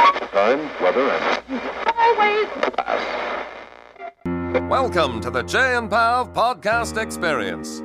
[0.00, 1.10] Time, weather,
[4.54, 7.82] and Welcome to the Chey and Pav podcast experience.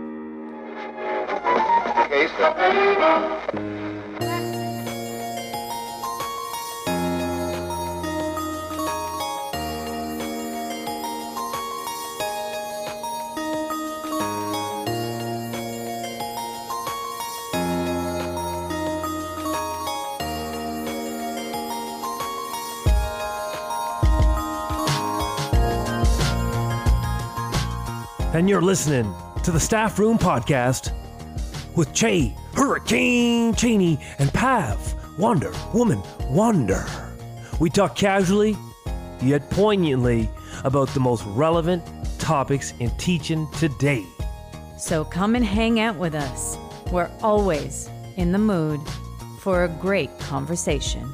[28.35, 30.91] And you're listening to the Staffroom Podcast
[31.73, 36.85] with Chey, Hurricane Cheney, and Pav, Wonder Woman Wander.
[37.61, 38.57] We talk casually,
[39.21, 40.29] yet poignantly,
[40.65, 41.81] about the most relevant
[42.19, 44.05] topics in teaching today.
[44.77, 46.57] So come and hang out with us.
[46.91, 48.81] We're always in the mood
[49.39, 51.09] for a great conversation.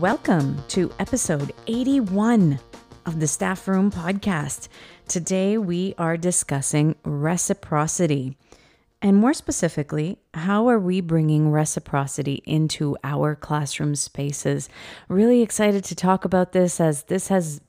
[0.00, 2.58] Welcome to episode 81
[3.04, 4.68] of the Staffroom Podcast.
[5.08, 8.34] Today we are discussing reciprocity.
[9.02, 14.70] And more specifically, how are we bringing reciprocity into our classroom spaces?
[15.08, 17.60] Really excited to talk about this as this has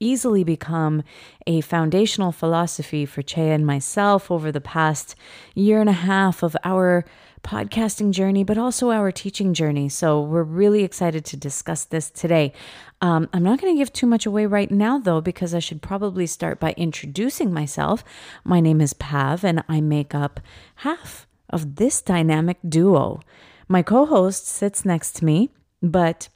[0.00, 1.02] easily become
[1.46, 5.14] a foundational philosophy for Chey and myself over the past
[5.54, 7.04] year and a half of our
[7.44, 9.88] podcasting journey, but also our teaching journey.
[9.88, 12.52] So we're really excited to discuss this today.
[13.00, 15.82] Um, I'm not going to give too much away right now, though, because I should
[15.82, 18.02] probably start by introducing myself.
[18.44, 20.40] My name is Pav, and I make up
[20.76, 23.20] half of this dynamic duo.
[23.68, 25.50] My co host sits next to me,
[25.82, 26.28] but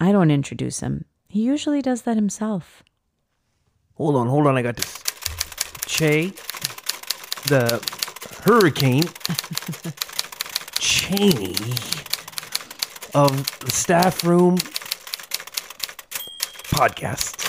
[0.00, 1.04] I don't introduce him.
[1.28, 2.82] He usually does that himself.
[3.96, 5.02] Hold on, hold on, I got this.
[5.86, 6.32] Chey,
[7.46, 7.80] the
[8.42, 9.04] Hurricane
[10.78, 11.54] Cheney
[13.14, 14.58] of the Staffroom
[16.68, 17.42] Podcast.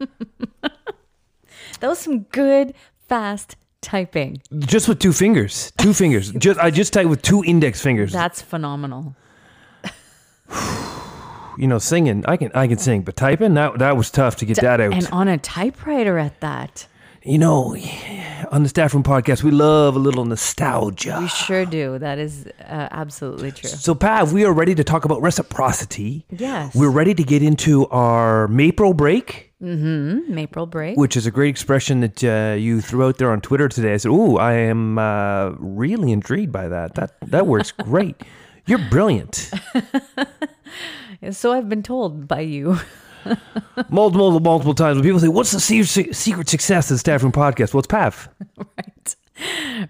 [1.80, 2.74] That was some good,
[3.08, 4.42] fast typing.
[4.58, 5.72] Just with two fingers.
[5.78, 6.30] Two fingers.
[6.38, 8.12] Just I just typed with two index fingers.
[8.12, 9.16] That's phenomenal.
[11.60, 12.24] you know, singing.
[12.26, 14.92] I can I can sing, but typing that that was tough to get that out.
[14.94, 16.86] And on a typewriter at that.
[17.22, 17.76] you know,
[18.50, 21.18] on the Staffroom Podcast, we love a little nostalgia.
[21.20, 21.98] We sure do.
[21.98, 23.68] That is uh, absolutely true.
[23.68, 26.24] So, Pav, we are ready to talk about reciprocity.
[26.30, 26.74] Yes.
[26.74, 30.20] We're ready to get into our Maple break, Hmm.
[30.34, 30.96] Maple break.
[30.96, 33.92] which is a great expression that uh, you threw out there on Twitter today.
[33.92, 36.94] I said, "Ooh, I am uh, really intrigued by that.
[36.94, 38.16] That that works great.
[38.66, 39.50] You're brilliant."
[41.30, 42.78] So I've been told by you.
[43.90, 47.74] multiple, multiple times when people say, "What's the se- secret success of the Staffroom Podcast?"
[47.74, 48.28] Well, it's Pav.
[48.56, 49.16] right.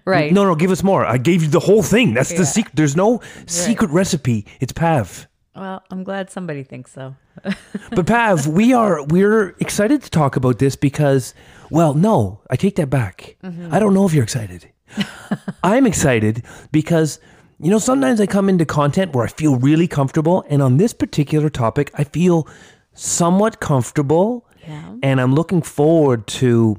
[0.05, 0.31] Right.
[0.33, 1.05] No, no, give us more.
[1.05, 2.13] I gave you the whole thing.
[2.13, 2.39] That's Yeah.
[2.39, 2.75] the secret.
[2.75, 4.45] There's no secret recipe.
[4.59, 5.27] It's Pav.
[5.55, 7.15] Well, I'm glad somebody thinks so.
[7.91, 11.33] But Pav, we are we're excited to talk about this because,
[11.69, 13.35] well, no, I take that back.
[13.43, 13.73] Mm-hmm.
[13.73, 14.69] I don't know if you're excited.
[15.63, 17.19] I'm excited because
[17.61, 20.93] you know sometimes I come into content where I feel really comfortable, and on this
[20.93, 22.47] particular topic, I feel
[22.93, 24.95] somewhat comfortable, Yeah.
[25.03, 26.77] and I'm looking forward to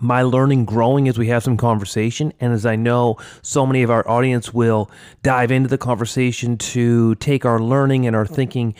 [0.00, 2.32] my learning growing as we have some conversation.
[2.40, 4.90] And as i know so many of our audience will
[5.22, 8.74] dive into the conversation to take our learning and our thinking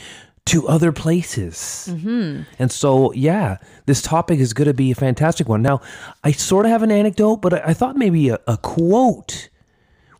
[0.46, 1.88] to other places.
[1.90, 2.42] Mm-hmm.
[2.58, 5.60] And so yeah this topic is going to be a fantastic one.
[5.62, 5.80] Now
[6.22, 9.48] i sort of have an anecdote but i, I thought maybe a, a quote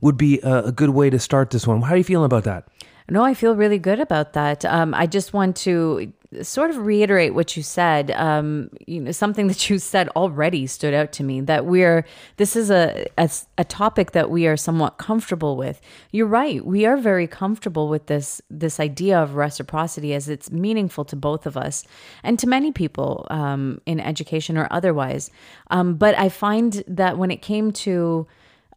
[0.00, 2.44] would be a, a good way to start this one how are you feeling about
[2.44, 2.68] that
[3.10, 4.66] No, I feel really good about that.
[4.66, 8.10] Um, I just want to sort of reiterate what you said.
[8.10, 12.04] Um, you know, something that you said already stood out to me that we're
[12.36, 15.80] this is a, a a topic that we are somewhat comfortable with.
[16.12, 16.64] You're right.
[16.64, 21.46] We are very comfortable with this this idea of reciprocity as it's meaningful to both
[21.46, 21.84] of us
[22.22, 25.30] and to many people um, in education or otherwise.
[25.70, 28.26] Um, but I find that when it came to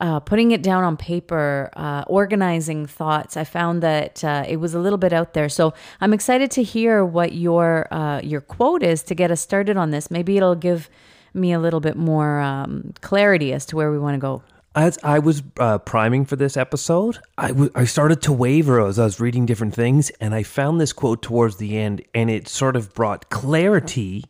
[0.02, 3.38] uh, putting it down on paper, uh, organizing thoughts.
[3.38, 5.48] I found that uh, it was a little bit out there.
[5.48, 9.78] So I'm excited to hear what your uh, your quote is to get us started
[9.78, 10.10] on this.
[10.12, 10.90] Maybe it'll give
[11.34, 14.42] me a little bit more um, clarity as to where we want to go.
[14.76, 18.98] as I was uh, priming for this episode, I, w- I started to waver as
[18.98, 22.48] I was reading different things, and I found this quote towards the end, and it
[22.48, 24.24] sort of brought clarity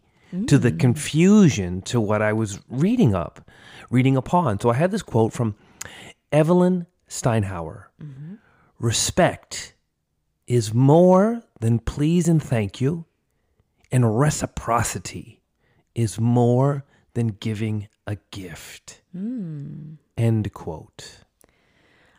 [0.48, 3.42] to the confusion to what I was reading up,
[3.92, 4.60] reading upon.
[4.60, 5.56] So I had this quote from
[6.32, 7.86] Evelyn Steinhauer
[8.80, 9.76] Respect
[10.48, 13.06] is more than please and thank you,
[13.92, 15.44] and reciprocity
[15.94, 16.84] is more
[17.14, 19.02] than giving a gift.
[20.18, 21.20] End quote.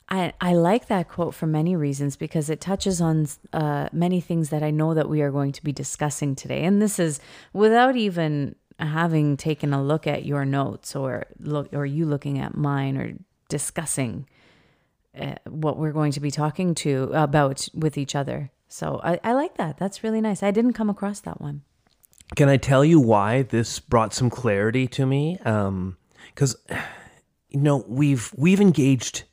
[0.08, 4.50] I, I like that quote for many reasons because it touches on uh, many things
[4.50, 6.64] that I know that we are going to be discussing today.
[6.64, 7.19] And this is
[7.54, 8.54] without even
[8.87, 13.14] having taken a look at your notes or look or you looking at mine or
[13.49, 14.26] discussing
[15.19, 18.50] uh, what we're going to be talking to about with each other.
[18.69, 19.76] So I, I like that.
[19.76, 20.43] That's really nice.
[20.43, 21.62] I didn't come across that one.
[22.34, 25.37] Can I tell you why this brought some clarity to me?
[25.43, 26.56] Because
[27.50, 29.25] you know we've we've engaged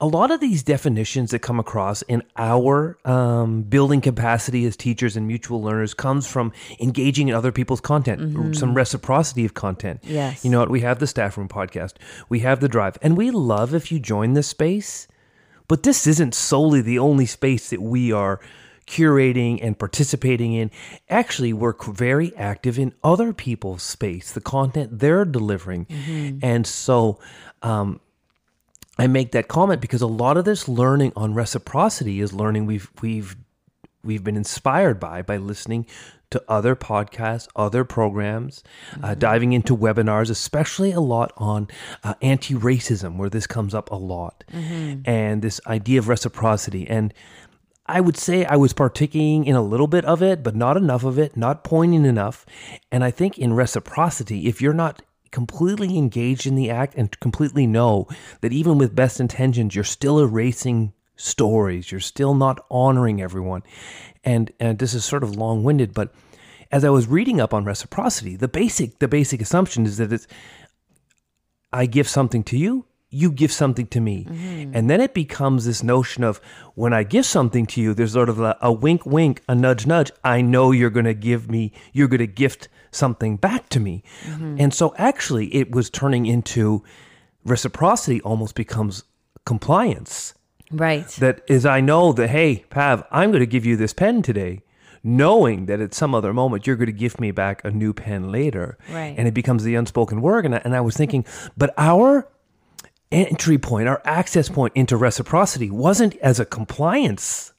[0.00, 5.16] a lot of these definitions that come across in our um, building capacity as teachers
[5.16, 10.00] and mutual learners comes from engaging in other people's content, some reciprocity of content.
[10.02, 10.44] Yes.
[10.44, 10.70] You know what?
[10.70, 11.94] We have the staff room podcast,
[12.28, 15.08] we have the drive, and we love if you join this space.
[15.68, 18.40] But this isn't solely the only space that we are
[18.86, 20.70] curating and participating in.
[21.08, 25.86] Actually, we're very active in other people's space, the content they're delivering.
[26.40, 27.18] And so
[27.62, 28.00] um,
[28.98, 32.90] I make that comment because a lot of this learning on reciprocity is learning we've
[33.02, 33.36] we've
[34.02, 35.86] we've been inspired by by listening
[36.30, 38.64] to other podcasts, other programs,
[39.00, 41.68] uh, diving into webinars, especially a lot on
[42.02, 44.42] uh, anti-racism, where this comes up a lot,
[45.06, 46.88] and this idea of reciprocity.
[46.88, 47.14] And
[47.86, 51.04] I would say I was partaking in a little bit of it, but not enough
[51.04, 52.44] of it, not poignant enough.
[52.90, 55.02] And I think in reciprocity, if you're not
[55.36, 58.08] completely engaged in the act and completely know
[58.40, 63.62] that even with best intentions, you're still erasing stories, you're still not honoring everyone.
[64.24, 66.10] And, and this is sort of long winded, but
[66.72, 70.26] as I was reading up on reciprocity, the basic the basic assumption is that it's
[71.70, 74.24] I give something to you, you give something to me.
[74.24, 74.72] Mm-hmm.
[74.74, 76.40] And then it becomes this notion of
[76.74, 79.86] when I give something to you, there's sort of a, a wink, wink, a nudge,
[79.86, 80.10] nudge.
[80.24, 84.02] I know you're going to give me, you're going to gift something back to me.
[84.24, 84.56] Mm-hmm.
[84.58, 86.82] And so actually, it was turning into
[87.44, 89.04] reciprocity almost becomes
[89.44, 90.34] compliance.
[90.72, 91.06] Right.
[91.20, 94.62] That is, I know that, hey, Pav, I'm going to give you this pen today,
[95.04, 98.32] knowing that at some other moment you're going to give me back a new pen
[98.32, 98.76] later.
[98.90, 99.14] Right.
[99.16, 100.44] And it becomes the unspoken word.
[100.44, 101.24] And I, and I was thinking,
[101.56, 102.28] but our
[103.12, 107.52] entry point, our access point into reciprocity wasn't as a compliance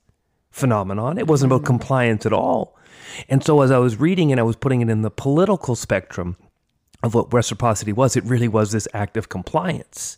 [0.52, 1.18] phenomenon.
[1.18, 2.78] It wasn't about compliance at all.
[3.30, 6.36] And so as I was reading and I was putting it in the political spectrum
[7.04, 10.18] of what reciprocity was, it really was this act of compliance.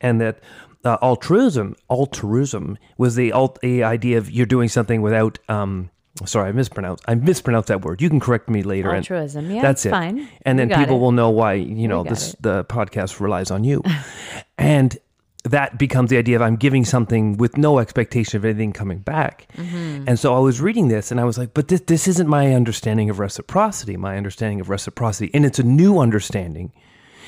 [0.00, 0.40] And that
[0.84, 5.90] uh, altruism, altruism was the, alt, the idea of you're doing something without, um,
[6.26, 8.00] sorry, I mispronounced, I mispronounced that word.
[8.02, 8.90] You can correct me later.
[8.90, 9.90] and yeah, That's it.
[9.90, 10.28] fine.
[10.42, 11.00] And then people it.
[11.00, 12.42] will know why, you know, this, it.
[12.42, 13.82] the podcast relies on you.
[14.58, 14.98] and
[15.44, 19.46] that becomes the idea of I'm giving something with no expectation of anything coming back.
[19.56, 20.04] Mm-hmm.
[20.06, 22.54] And so I was reading this and I was like, but this, this isn't my
[22.54, 25.30] understanding of reciprocity, my understanding of reciprocity.
[25.32, 26.72] And it's a new understanding.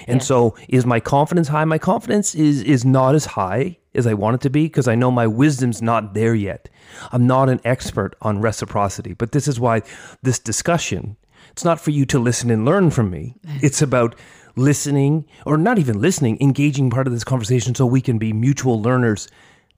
[0.07, 1.65] And so is my confidence high?
[1.65, 4.95] My confidence is is not as high as I want it to be because I
[4.95, 6.69] know my wisdom's not there yet.
[7.13, 9.83] I'm not an expert on reciprocity, but this is why
[10.23, 11.17] this discussion,
[11.51, 13.35] it's not for you to listen and learn from me.
[13.63, 14.15] It's about
[14.57, 18.81] listening or not even listening, engaging part of this conversation so we can be mutual
[18.81, 19.29] learners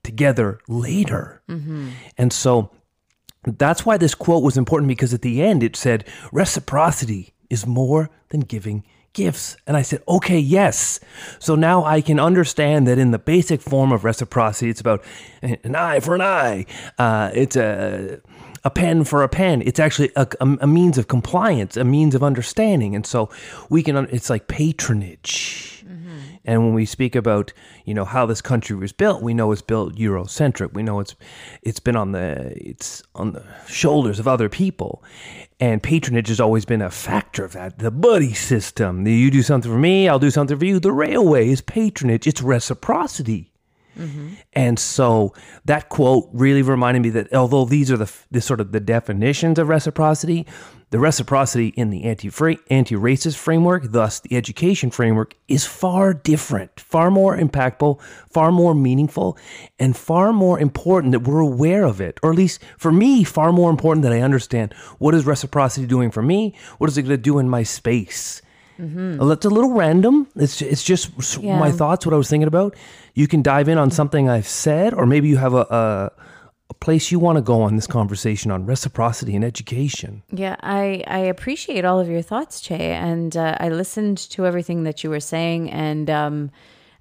[0.02, 1.42] together later.
[1.48, 1.90] Mm-hmm.
[2.18, 2.70] And so
[3.44, 8.10] that's why this quote was important because at the end it said, reciprocity is more
[8.28, 9.56] than giving gifts.
[9.66, 11.00] And I said, okay, yes.
[11.38, 15.04] So now I can understand that in the basic form of reciprocity, it's about
[15.42, 16.66] an eye for an eye.
[16.98, 18.20] Uh, it's a,
[18.64, 19.62] a pen for a pen.
[19.62, 22.94] It's actually a, a, a means of compliance, a means of understanding.
[22.94, 23.28] And so
[23.68, 25.84] we can, it's like patronage.
[26.44, 27.52] And when we speak about,
[27.84, 30.72] you know, how this country was built, we know it's built Eurocentric.
[30.74, 31.14] We know it's
[31.62, 35.04] it's been on the it's on the shoulders of other people.
[35.60, 37.78] And patronage has always been a factor of that.
[37.78, 39.04] The buddy system.
[39.04, 40.80] The, you do something for me, I'll do something for you.
[40.80, 42.26] The railway is patronage.
[42.26, 43.52] It's reciprocity.
[43.96, 44.28] Mm-hmm.
[44.54, 45.34] And so
[45.66, 49.58] that quote really reminded me that although these are the, the sort of the definitions
[49.58, 50.46] of reciprocity,
[50.92, 52.28] the reciprocity in the anti
[52.68, 59.38] anti-racist framework, thus the education framework, is far different, far more impactful, far more meaningful,
[59.78, 62.20] and far more important that we're aware of it.
[62.22, 66.10] Or at least for me, far more important that I understand what is reciprocity doing
[66.10, 66.54] for me?
[66.76, 68.42] What is it going to do in my space?
[69.18, 70.28] Well, That's a little random.
[70.36, 72.76] It's it's just s- my thoughts, what I was thinking about.
[73.14, 73.92] You can dive in on mm.
[73.94, 76.12] something I've said, or maybe you have a, a
[76.74, 80.22] place you want to go on this conversation on reciprocity and education.
[80.30, 84.84] Yeah, I, I appreciate all of your thoughts, Chey, and uh, I listened to everything
[84.84, 86.50] that you were saying, and um,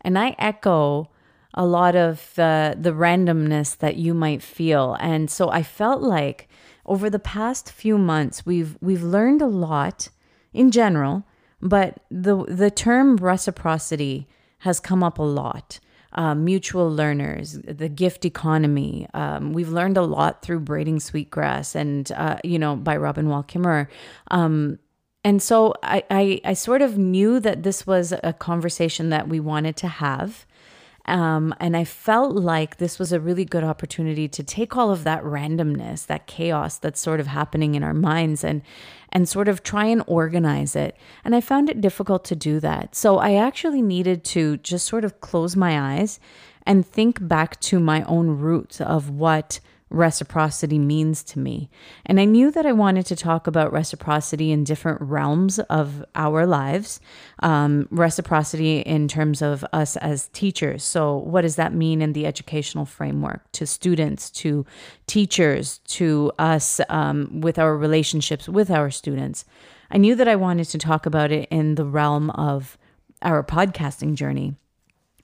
[0.01, 1.09] and I echo
[1.53, 6.49] a lot of uh, the randomness that you might feel, and so I felt like
[6.85, 10.09] over the past few months we've we've learned a lot
[10.53, 11.23] in general,
[11.61, 14.27] but the the term reciprocity
[14.59, 15.79] has come up a lot
[16.13, 19.07] uh, mutual learners, the gift economy.
[19.13, 23.43] Um, we've learned a lot through braiding sweetgrass and, uh, you know, by Robin Wall
[23.43, 23.87] Kimmerer.
[24.29, 24.79] Um,
[25.23, 29.39] and so I, I, I sort of knew that this was a conversation that we
[29.39, 30.45] wanted to have.
[31.05, 35.03] Um, and I felt like this was a really good opportunity to take all of
[35.03, 38.61] that randomness, that chaos that's sort of happening in our minds and
[39.13, 40.95] and sort of try and organize it.
[41.25, 42.95] And I found it difficult to do that.
[42.95, 46.19] So I actually needed to just sort of close my eyes
[46.65, 49.59] and think back to my own roots of what
[49.91, 51.69] reciprocity means to me.
[52.05, 56.45] And I knew that I wanted to talk about reciprocity in different realms of our
[56.45, 56.99] lives.
[57.39, 60.83] Um, reciprocity in terms of us as teachers.
[60.83, 64.65] So, what does that mean in the educational framework to students, to
[65.07, 69.45] teachers, to us um, with our relationships with our students?
[69.89, 72.77] I knew that I wanted to talk about it in the realm of
[73.21, 74.55] our podcasting journey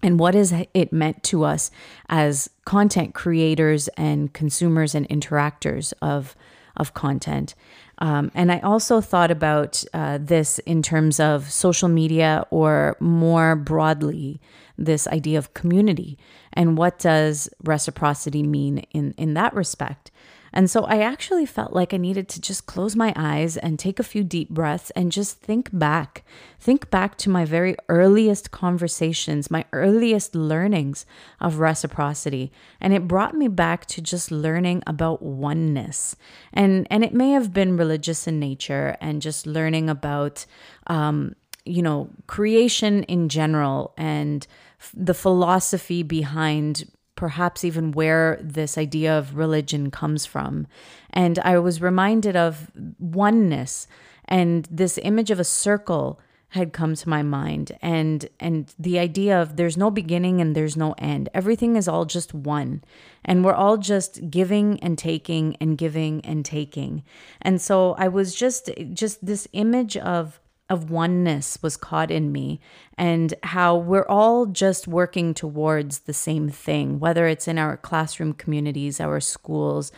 [0.03, 1.71] and what is it meant to us
[2.09, 6.35] as content creators and consumers and interactors of
[6.77, 7.55] of content.
[7.99, 13.55] Um, and I also thought about uh, this in terms of social media or more
[13.55, 14.39] broadly,
[14.77, 16.17] this idea of community
[16.53, 20.11] and what does reciprocity mean in, in that respect.
[20.53, 23.99] And so I actually felt like I needed to just close my eyes and take
[23.99, 26.23] a few deep breaths and just think back.
[26.59, 31.05] Think back to my very earliest conversations, my earliest learnings
[31.39, 32.51] of reciprocity.
[32.79, 36.15] And it brought me back to just learning about oneness.
[36.53, 40.45] And, and it may have been religious in nature and just learning about,
[40.87, 41.35] um,
[41.65, 44.47] you know, creation in general and
[44.93, 50.67] the philosophy behind perhaps even where this idea of religion comes from.
[51.09, 53.88] And I was reminded of oneness
[54.24, 59.41] and this image of a circle had come to my mind and and the idea
[59.41, 62.81] of there's no beginning and there's no end everything is all just one
[63.25, 67.03] and we're all just giving and taking and giving and taking
[67.41, 72.59] and so i was just just this image of of oneness was caught in me
[72.97, 78.33] and how we're all just working towards the same thing, whether it's in our classroom
[78.33, 79.91] communities, our schools,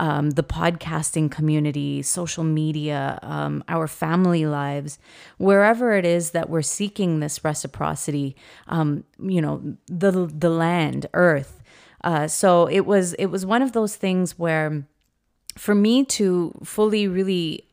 [0.00, 4.98] um, the podcasting community, social media, um, our family lives,
[5.38, 8.34] wherever it is that we're seeking this reciprocity,
[8.66, 11.62] um, you know, the, the land, earth.
[12.02, 14.86] Uh, so it was it was one of those things where
[15.56, 17.65] for me to fully really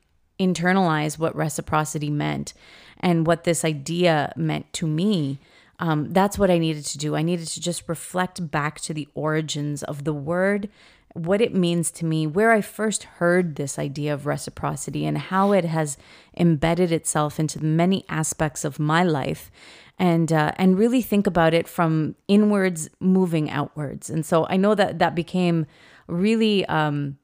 [0.45, 2.53] internalize what reciprocity meant
[2.99, 5.39] and what this idea meant to me,
[5.79, 7.15] um, that's what I needed to do.
[7.15, 10.69] I needed to just reflect back to the origins of the word,
[11.13, 15.51] what it means to me, where I first heard this idea of reciprocity, and how
[15.51, 15.97] it has
[16.37, 19.51] embedded itself into many aspects of my life.
[19.99, 24.09] And uh, and really think about it from inwards moving outwards.
[24.09, 25.67] And so I know that that became
[26.07, 27.19] really um,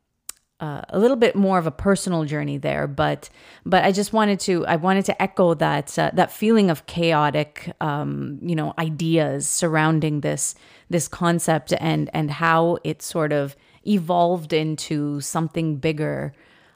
[0.60, 3.30] uh, a little bit more of a personal journey there, but
[3.66, 7.72] but I just wanted to I wanted to echo that uh, that feeling of chaotic,
[7.80, 10.56] um, you know, ideas surrounding this
[10.90, 13.56] this concept and and how it sort of
[13.88, 16.34] evolved into something bigger.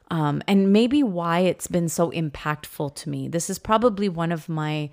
[0.10, 3.28] Um, and maybe why it's been so impactful to me.
[3.28, 4.92] This is probably one of my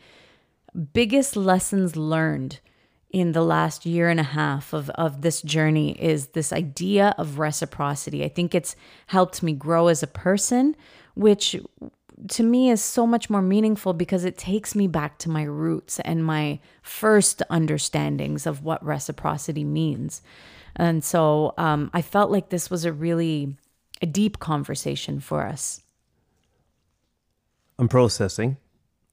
[0.93, 2.61] biggest lessons learned
[3.13, 7.39] in the last year and a half of, of this journey is this idea of
[7.39, 8.25] reciprocity.
[8.25, 8.77] I think it's
[9.07, 10.77] helped me grow as a person,
[11.15, 11.57] which
[12.29, 15.99] to me is so much more meaningful because it takes me back to my roots
[16.01, 20.23] and my first understandings of what reciprocity means.
[20.77, 23.57] And so um, I felt like this was a really
[24.03, 25.83] a deep conversation for us.
[27.79, 28.57] I'm processing.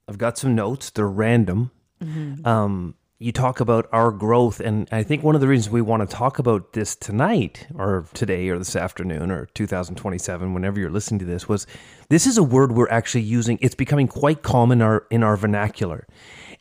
[0.08, 0.90] I've got some notes.
[0.90, 1.72] They're random.
[2.04, 2.48] Mm-hmm.
[2.48, 6.08] Um, you talk about our growth and i think one of the reasons we want
[6.08, 11.20] to talk about this tonight or today or this afternoon or 2027 whenever you're listening
[11.20, 11.66] to this was
[12.10, 15.38] this is a word we're actually using it's becoming quite common in our in our
[15.38, 16.08] vernacular.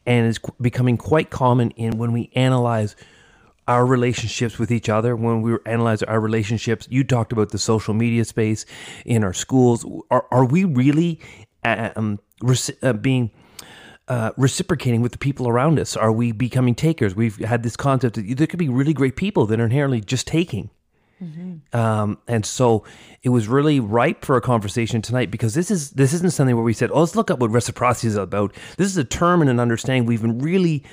[0.07, 2.95] And it's becoming quite common in when we analyze
[3.67, 7.93] our relationships with each other when we analyze our relationships you talked about the social
[7.95, 8.65] media space
[9.05, 9.85] in our schools.
[10.11, 11.21] Are, are we really
[11.65, 12.21] um,
[12.83, 13.31] uh, being
[14.09, 15.97] uh, reciprocating with the people around us?
[15.97, 17.15] Are we becoming takers?
[17.15, 20.27] We've had this concept that there could be really great people that are inherently just
[20.27, 20.71] taking.
[21.73, 22.85] Um, and so
[23.23, 26.65] it was really ripe for a conversation tonight because this is this isn't something where
[26.65, 29.49] we said, "Oh, let's look up what reciprocity is about." This is a term and
[29.49, 30.85] an understanding we've been really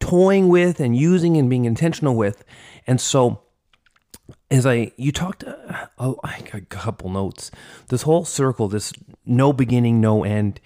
[0.00, 2.44] toying with and using and being intentional with.
[2.86, 3.42] And so
[4.50, 7.50] as I you talked, uh, oh, a couple notes.
[7.88, 8.94] This whole circle, this
[9.26, 10.58] no beginning, no end,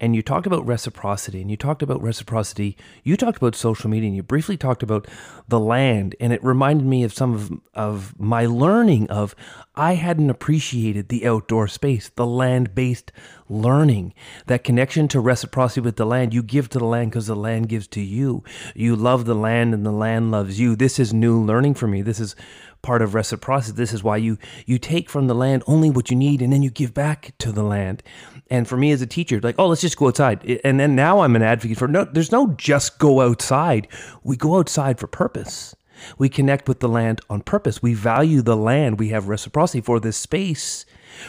[0.00, 2.76] and you talked about reciprocity, and you talked about reciprocity.
[3.04, 5.06] You talked about social media, and you briefly talked about
[5.46, 9.36] the land, and it reminded me of some of of my learning of
[9.76, 13.12] I hadn't appreciated the outdoor space, the land based
[13.48, 14.14] learning,
[14.46, 16.34] that connection to reciprocity with the land.
[16.34, 18.42] You give to the land because the land gives to you.
[18.74, 20.74] You love the land, and the land loves you.
[20.74, 22.02] This is new learning for me.
[22.02, 22.34] This is
[22.82, 23.76] part of reciprocity.
[23.76, 26.62] This is why you you take from the land only what you need and then
[26.62, 28.02] you give back to the land.
[28.50, 30.60] And for me as a teacher, like, oh, let's just go outside.
[30.64, 33.88] And then now I'm an advocate for no, there's no just go outside.
[34.22, 35.74] We go outside for purpose.
[36.16, 37.82] We connect with the land on purpose.
[37.82, 38.98] We value the land.
[38.98, 40.86] We have reciprocity for this space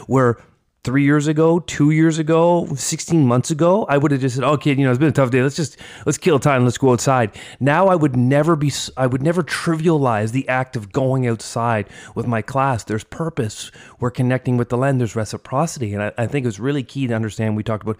[0.08, 0.38] where
[0.84, 4.74] three years ago, two years ago, 16 months ago, I would have just said, okay,
[4.74, 5.42] you know, it's been a tough day.
[5.42, 6.64] Let's just, let's kill time.
[6.64, 7.32] Let's go outside.
[7.60, 12.28] Now I would never be, I would never trivialize the act of going outside with
[12.28, 12.84] my class.
[12.86, 13.72] There's purpose.
[14.00, 15.00] We're connecting with the land.
[15.00, 15.94] There's reciprocity.
[15.94, 17.58] And I, I think it's really key to understand.
[17.58, 17.98] We talked about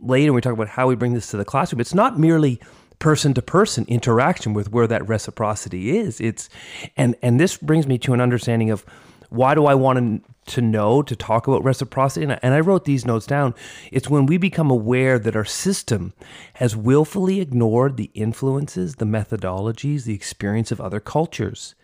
[0.00, 1.80] later, we talked about how we bring this to the classroom.
[1.80, 2.60] It's not merely
[3.00, 6.20] person to person interaction with where that reciprocity is.
[6.20, 6.48] It's,
[6.96, 8.84] and, and this brings me to an understanding of,
[9.28, 12.24] why do I want to know to talk about reciprocity?
[12.24, 13.54] And I, and I wrote these notes down.
[13.92, 16.12] It's when we become aware that our system
[16.54, 21.74] has willfully ignored the influences, the methodologies, the experience of other cultures.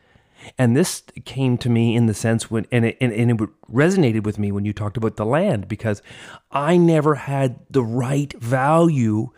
[0.58, 4.24] And this came to me in the sense when, and it, and, and it resonated
[4.24, 6.02] with me when you talked about the land because
[6.50, 9.30] I never had the right value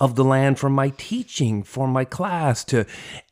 [0.00, 2.86] of the land for my teaching, for my class, to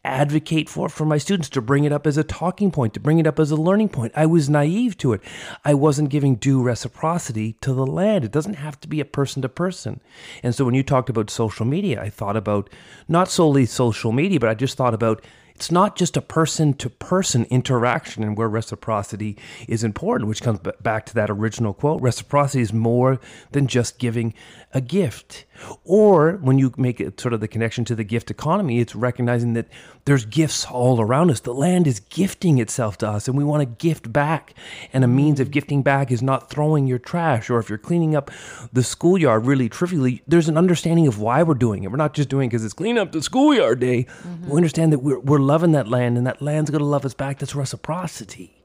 [0.04, 3.18] advocate for for my students, to bring it up as a talking point, to bring
[3.18, 4.12] it up as a learning point.
[4.14, 5.22] I was naive to it.
[5.64, 8.24] I wasn't giving due reciprocity to the land.
[8.24, 10.00] It doesn't have to be a person to person.
[10.42, 12.68] And so when you talked about social media, I thought about
[13.08, 15.24] not solely social media, but I just thought about
[15.58, 20.60] it's not just a person to person interaction and where reciprocity is important, which comes
[20.80, 22.00] back to that original quote.
[22.00, 23.18] Reciprocity is more
[23.50, 24.34] than just giving
[24.74, 25.46] a gift.
[25.84, 29.54] Or when you make it sort of the connection to the gift economy, it's recognizing
[29.54, 29.66] that
[30.04, 31.40] there's gifts all around us.
[31.40, 34.54] The land is gifting itself to us, and we want to gift back.
[34.92, 38.14] And a means of gifting back is not throwing your trash, or if you're cleaning
[38.14, 38.30] up
[38.72, 41.90] the schoolyard really trivially, there's an understanding of why we're doing it.
[41.90, 44.04] We're not just doing it because it's clean up the schoolyard day.
[44.04, 44.50] Mm-hmm.
[44.50, 47.14] We understand that we're, we're loving that land, and that land's going to love us
[47.14, 47.38] back.
[47.38, 48.57] That's reciprocity.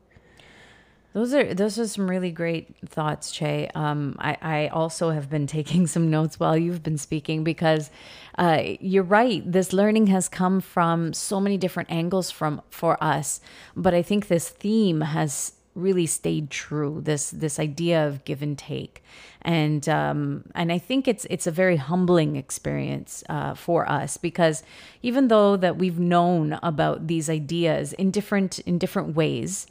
[1.14, 3.70] Those are those are some really great thoughts, Chey.
[3.76, 7.92] Um, I, I also have been taking some notes while you've been speaking because
[8.38, 9.44] uh, you're right.
[9.50, 13.42] This learning has come from so many different angles from for us,
[13.76, 17.00] but I think this theme has really stayed true.
[17.04, 19.04] This this idea of give and take,
[19.44, 24.64] and um, and I think it's it's a very humbling experience uh, for us because
[25.04, 29.68] even though that we've known about these ideas in different in different ways.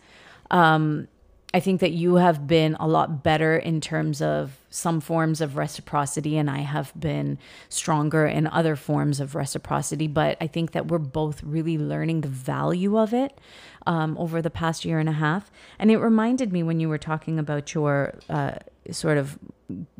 [0.51, 1.09] Um,
[1.55, 5.57] I think that you have been a lot better in terms of some forms of
[5.57, 7.39] reciprocity, and I have been
[7.69, 10.07] stronger in other forms of reciprocity.
[10.07, 13.39] But I think that we're both really learning the value of it
[13.87, 15.51] um, over the past year and a half.
[15.79, 18.55] And it reminded me when you were talking about your uh,
[18.91, 19.39] sort of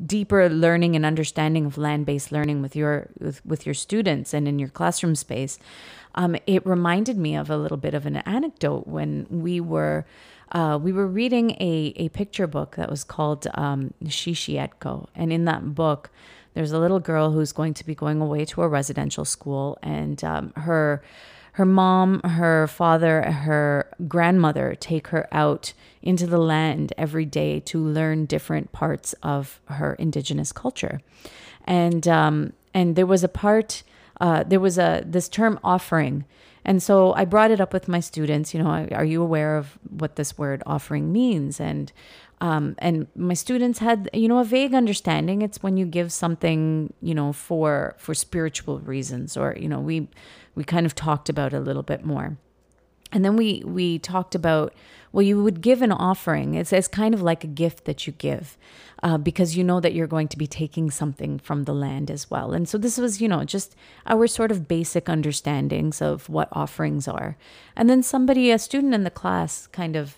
[0.05, 4.59] deeper learning and understanding of land-based learning with your with, with your students and in
[4.59, 5.59] your classroom space.
[6.15, 10.05] Um, it reminded me of a little bit of an anecdote when we were
[10.53, 15.07] uh, we were reading a, a picture book that was called um, Shi-shi-etko.
[15.15, 16.11] And in that book,
[16.53, 20.23] there's a little girl who's going to be going away to a residential school, and
[20.23, 21.03] um, her
[21.53, 27.79] her mom, her father, her grandmother take her out into the land every day to
[27.79, 31.01] learn different parts of her indigenous culture,
[31.65, 33.83] and um, and there was a part,
[34.21, 36.25] uh, there was a this term offering
[36.65, 38.53] and so I brought it up with my students.
[38.53, 41.59] You know, are you aware of what this word offering means?
[41.59, 41.91] And
[42.41, 45.41] um, and my students had you know a vague understanding.
[45.41, 50.09] It's when you give something you know for for spiritual reasons, or you know we
[50.55, 52.37] we kind of talked about a little bit more.
[53.13, 54.73] And then we we talked about
[55.13, 56.55] well, you would give an offering.
[56.55, 58.57] It's, it's kind of like a gift that you give
[59.03, 62.31] uh, because you know that you're going to be taking something from the land as
[62.31, 62.51] well.
[62.51, 63.75] And so this was, you know, just
[64.07, 67.37] our sort of basic understandings of what offerings are.
[67.75, 70.17] And then somebody, a student in the class, kind of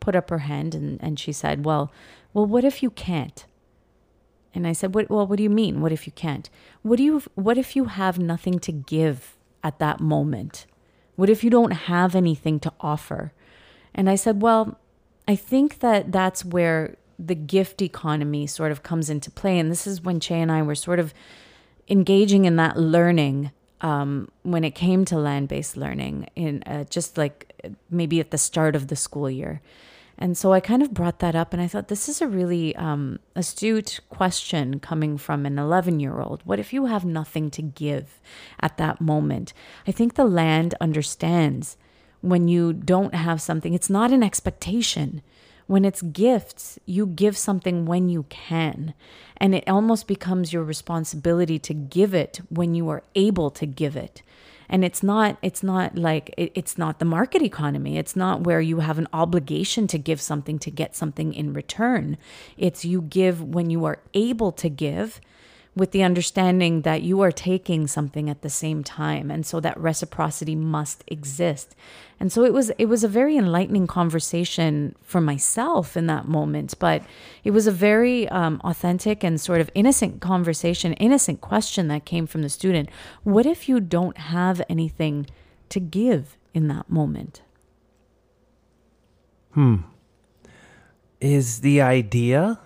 [0.00, 1.92] put up her hand and, and she said, well,
[2.32, 3.44] well, what if you can't?
[4.54, 5.82] And I said, what, well, what do you mean?
[5.82, 6.48] What if you can't?
[6.80, 10.64] What do you, what if you have nothing to give at that moment?
[11.16, 13.32] What if you don't have anything to offer?
[13.94, 14.78] And I said, well,
[15.28, 19.58] I think that that's where the gift economy sort of comes into play.
[19.58, 21.14] And this is when Chey and I were sort of
[21.88, 27.18] engaging in that learning um, when it came to land based learning, in uh, just
[27.18, 27.52] like
[27.90, 29.60] maybe at the start of the school year.
[30.22, 32.76] And so I kind of brought that up, and I thought this is a really
[32.76, 36.42] um, astute question coming from an 11 year old.
[36.44, 38.20] What if you have nothing to give
[38.60, 39.52] at that moment?
[39.84, 41.76] I think the land understands
[42.20, 45.22] when you don't have something, it's not an expectation.
[45.66, 48.94] When it's gifts, you give something when you can.
[49.38, 53.96] And it almost becomes your responsibility to give it when you are able to give
[53.96, 54.22] it
[54.72, 57.98] and it's not it's not like it, it's not the market economy.
[57.98, 62.16] It's not where you have an obligation to give something to get something in return.
[62.56, 65.20] It's you give when you are able to give
[65.74, 69.78] with the understanding that you are taking something at the same time and so that
[69.78, 71.74] reciprocity must exist.
[72.20, 76.74] And so it was it was a very enlightening conversation for myself in that moment
[76.78, 77.02] but
[77.42, 82.26] it was a very um, authentic and sort of innocent conversation innocent question that came
[82.26, 82.90] from the student.
[83.22, 85.26] What if you don't have anything
[85.70, 87.42] to give in that moment?
[89.52, 89.76] Hmm.
[91.20, 92.58] Is the idea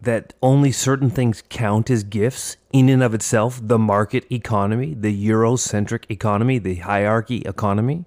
[0.00, 5.28] that only certain things count as gifts in and of itself the market economy, the
[5.28, 8.04] Eurocentric economy, the hierarchy economy.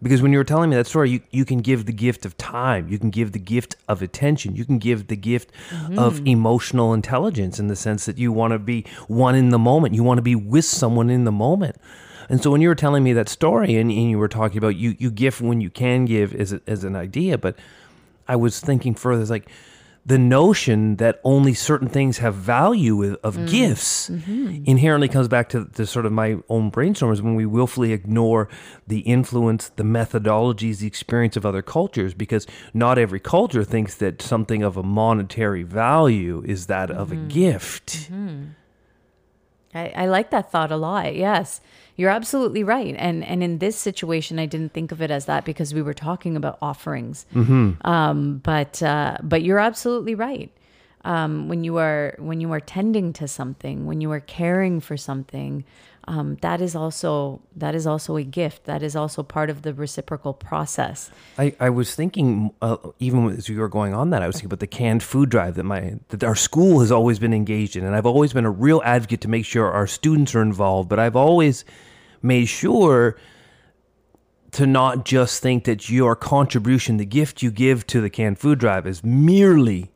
[0.00, 2.36] Because when you were telling me that story, you, you can give the gift of
[2.36, 5.98] time, you can give the gift of attention, you can give the gift mm-hmm.
[5.98, 9.94] of emotional intelligence in the sense that you want to be one in the moment,
[9.94, 11.76] you want to be with someone in the moment.
[12.28, 14.76] And so when you were telling me that story and, and you were talking about
[14.76, 17.56] you, you gift when you can give as, a, as an idea, but
[18.28, 19.48] I was thinking further, it's like,
[20.08, 23.50] the notion that only certain things have value of, mm.
[23.50, 24.64] gifts mm-hmm.
[24.64, 28.48] inherently comes back to, to sort of my own brainstorms when we willfully ignore
[28.86, 34.22] the influence, the methodologies, the experience of other cultures, because not every culture thinks that
[34.22, 36.98] something of a monetary value is that mm-hmm.
[36.98, 37.28] of a mm-hmm.
[37.28, 38.10] gift.
[38.10, 38.44] Mm-hmm.
[39.74, 41.14] I, I like that thought a lot.
[41.14, 41.60] Yes.
[41.98, 42.94] You're absolutely right.
[42.96, 45.92] And and in this situation, I didn't think of it as that because we were
[45.92, 47.26] talking about offerings.
[47.34, 47.84] Mm-hmm.
[47.86, 50.50] Um, but uh, but you're absolutely right.
[51.04, 54.96] Um, when you are when you are tending to something, when you are caring for
[54.96, 55.64] something,
[56.04, 58.64] um, that is also that is also a gift.
[58.64, 61.10] That is also part of the reciprocal process.
[61.36, 64.50] I, I was thinking, uh, even as you were going on that, I was thinking
[64.50, 67.84] about the canned food drive that my that our school has always been engaged in,
[67.84, 70.88] and I've always been a real advocate to make sure our students are involved.
[70.88, 71.64] But I've always
[72.22, 73.16] made sure
[74.52, 78.58] to not just think that your contribution, the gift you give to the canned food
[78.58, 79.90] drive, is merely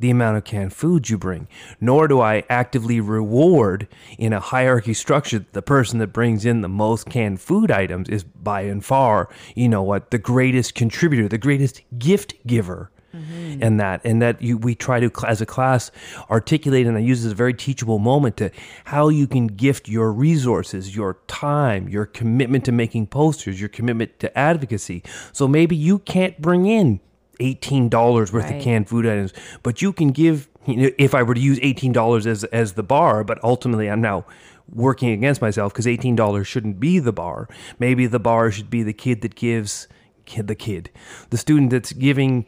[0.00, 1.46] the amount of canned food you bring,
[1.80, 3.86] nor do I actively reward
[4.18, 8.24] in a hierarchy structure the person that brings in the most canned food items is
[8.24, 13.62] by and far, you know what, the greatest contributor, the greatest gift giver mm-hmm.
[13.62, 15.90] and that and that you we try to as a class
[16.30, 18.50] articulate and I use this very teachable moment to
[18.84, 24.18] how you can gift your resources, your time, your commitment to making posters, your commitment
[24.20, 25.02] to advocacy.
[25.32, 27.00] So maybe you can't bring in
[27.40, 28.56] $18 worth right.
[28.56, 31.58] of canned food items, but you can give you know, if I were to use
[31.60, 34.26] $18 as as the bar, but ultimately I'm now
[34.72, 37.48] working against myself because $18 shouldn't be the bar.
[37.78, 39.88] Maybe the bar should be the kid that gives
[40.26, 40.90] kid, the kid,
[41.30, 42.46] the student that's giving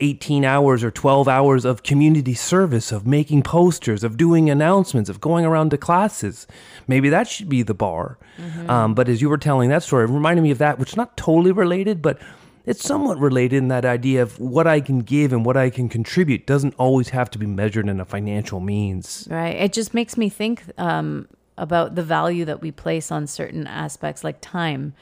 [0.00, 5.20] 18 hours or 12 hours of community service, of making posters, of doing announcements, of
[5.20, 6.46] going around to classes.
[6.88, 8.18] Maybe that should be the bar.
[8.36, 8.68] Mm-hmm.
[8.68, 10.96] Um, but as you were telling that story, it reminded me of that, which is
[10.96, 12.20] not totally related, but
[12.66, 15.88] it's somewhat related in that idea of what I can give and what I can
[15.88, 19.28] contribute doesn't always have to be measured in a financial means.
[19.30, 19.54] Right.
[19.54, 24.24] It just makes me think um, about the value that we place on certain aspects
[24.24, 24.94] like time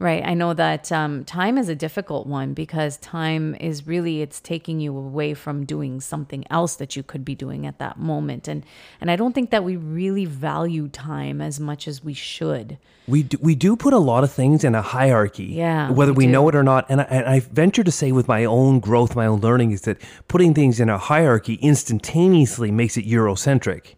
[0.00, 0.24] Right.
[0.24, 4.80] I know that um, time is a difficult one because time is really it's taking
[4.80, 8.64] you away from doing something else that you could be doing at that moment, and
[8.98, 12.78] and I don't think that we really value time as much as we should.
[13.08, 16.24] We do, we do put a lot of things in a hierarchy, yeah, whether we,
[16.24, 16.86] we know it or not.
[16.88, 19.82] And I, and I venture to say, with my own growth, my own learning, is
[19.82, 23.96] that putting things in a hierarchy instantaneously makes it Eurocentric.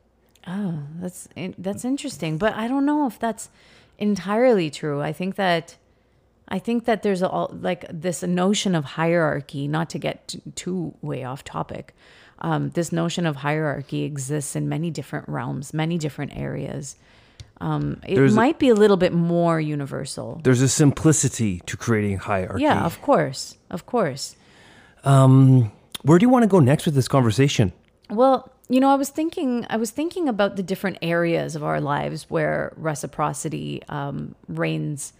[0.48, 3.50] Oh, that's that's interesting, but I don't know if that's
[3.98, 5.00] entirely true.
[5.00, 5.76] I think that
[6.52, 10.94] I think that there's all like this notion of hierarchy, not to get too, too
[11.00, 11.94] way off topic.
[12.40, 16.96] Um, this notion of hierarchy exists in many different realms, many different areas.
[17.62, 20.42] Um, it there's might a, be a little bit more universal.
[20.44, 22.64] There's a simplicity to creating hierarchy.
[22.64, 24.36] Yeah, of course, of course.
[25.04, 27.72] Um, where do you want to go next with this conversation?
[28.10, 31.80] Well, you know, I was thinking, I was thinking about the different areas of our
[31.80, 35.14] lives where reciprocity um, reigns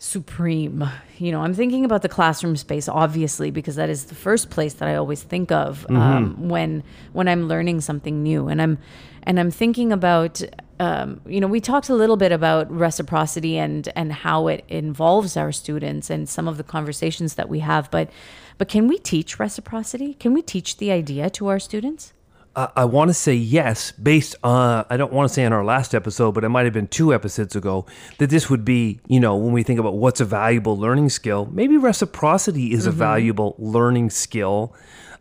[0.00, 0.88] supreme.
[1.18, 4.74] You know, I'm thinking about the classroom space, obviously, because that is the first place
[4.74, 6.82] that I always think of um, when
[7.12, 8.78] when I'm learning something new, and I'm
[9.22, 10.42] and I'm thinking about.
[10.80, 15.36] Um, you know, we talked a little bit about reciprocity and and how it involves
[15.36, 18.10] our students and some of the conversations that we have, but
[18.56, 20.14] but can we teach reciprocity?
[20.14, 22.14] Can we teach the idea to our students?
[22.56, 25.64] I, I want to say yes, based on, I don't want to say in our
[25.64, 27.86] last episode, but it might have been two episodes ago,
[28.18, 31.48] that this would be, you know, when we think about what's a valuable learning skill,
[31.52, 34.74] maybe reciprocity is a valuable learning skill.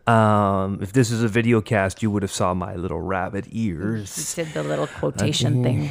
[0.07, 4.35] Um, if this is a video cast, you would have saw my little rabbit ears.
[4.35, 5.89] He did the little quotation thing.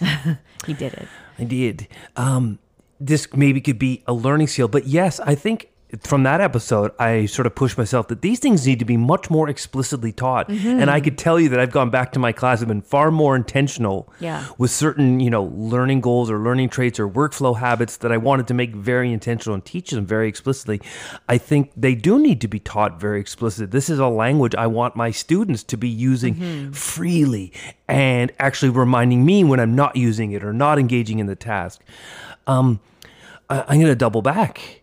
[0.66, 1.08] he did it.
[1.38, 1.88] I did.
[2.16, 2.60] Um,
[3.00, 5.70] this maybe could be a learning skill, but yes, I think
[6.02, 9.30] from that episode, I sort of pushed myself that these things need to be much
[9.30, 10.50] more explicitly taught.
[10.50, 13.10] And I could tell you that I've gone back to my class and been far
[13.10, 14.44] more intentional Yeah.
[14.58, 18.46] with certain, you know, learning goals or learning traits or workflow habits that I wanted
[18.48, 20.82] to make very intentional and teach them very explicitly.
[21.26, 23.66] I think they do need to be taught very explicitly.
[23.66, 27.52] This is a language I want my students to be using freely
[27.88, 31.80] and actually reminding me when I'm not using it or not engaging in the task.
[32.46, 32.80] Um,
[33.48, 34.77] I, I'm going to double back.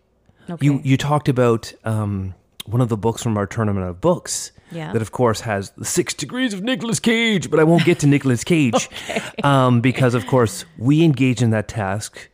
[0.60, 0.88] You Okay.
[0.88, 2.34] you talked about um,
[2.66, 4.52] one of the books from our tournament of books.
[4.72, 4.92] Yeah.
[4.92, 8.06] That of course has the six degrees of Nicolas Cage, but I won't get to
[8.08, 8.88] Nicolas Cage
[9.44, 12.28] um, because of course we engage in that task.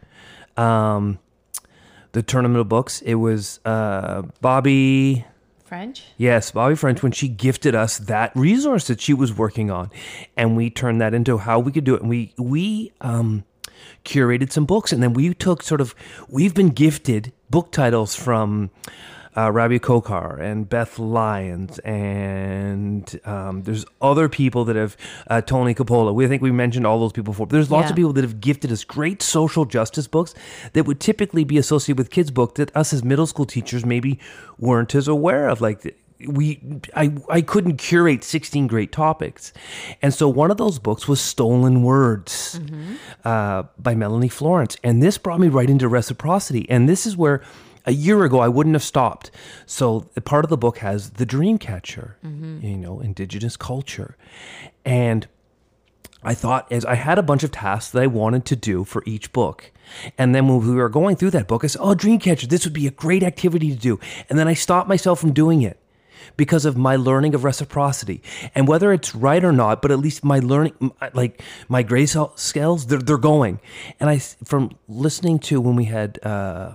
[0.56, 1.18] Um,
[2.12, 3.00] the tournament of books.
[3.02, 5.24] It was uh, Bobby.
[5.64, 6.04] French?
[6.18, 9.90] Yes, Bobby French, when she gifted us that resource that she was working on,
[10.36, 12.02] and we turned that into how we could do it.
[12.02, 13.44] And we we um,
[14.04, 15.94] curated some books, and then we took sort of
[16.28, 18.70] we've been gifted book titles from
[19.34, 24.96] uh, Rabia Khokhar and Beth Lyons, and um, there's other people that have
[25.28, 26.12] uh, Tony Capola.
[26.12, 27.46] We I think we mentioned all those people before.
[27.46, 27.90] But there's lots Yeah.
[27.90, 30.34] of people that have gifted us great social justice books
[30.74, 34.18] that would typically be associated with kids' book that us as middle school teachers maybe
[34.58, 35.60] weren't as aware of.
[35.62, 36.60] Like we,
[36.94, 39.52] I, I couldn't curate 16 great topics,
[40.00, 42.60] and so one of those books was Stolen Words
[43.24, 47.42] uh, by Melanie Florence, and this brought me right into reciprocity, and this is where.
[47.84, 49.32] A year ago, I wouldn't have stopped.
[49.66, 52.16] So, part of the book has the dream catcher,
[52.62, 54.16] you know, indigenous culture.
[54.84, 55.26] And
[56.22, 59.02] I thought as I had a bunch of tasks that I wanted to do for
[59.04, 59.72] each book.
[60.16, 62.72] And then when we were going through that book, I said, Oh, Dreamcatcher, this would
[62.72, 63.98] be a great activity to do.
[64.30, 65.81] And then I stopped myself from doing it
[66.36, 68.22] because of my learning of reciprocity.
[68.54, 72.32] And whether it's right or not, but at least my learning, like my grade scale-
[72.36, 73.60] scales, they're, they're going.
[74.00, 76.74] And I, from listening to when we had, uh,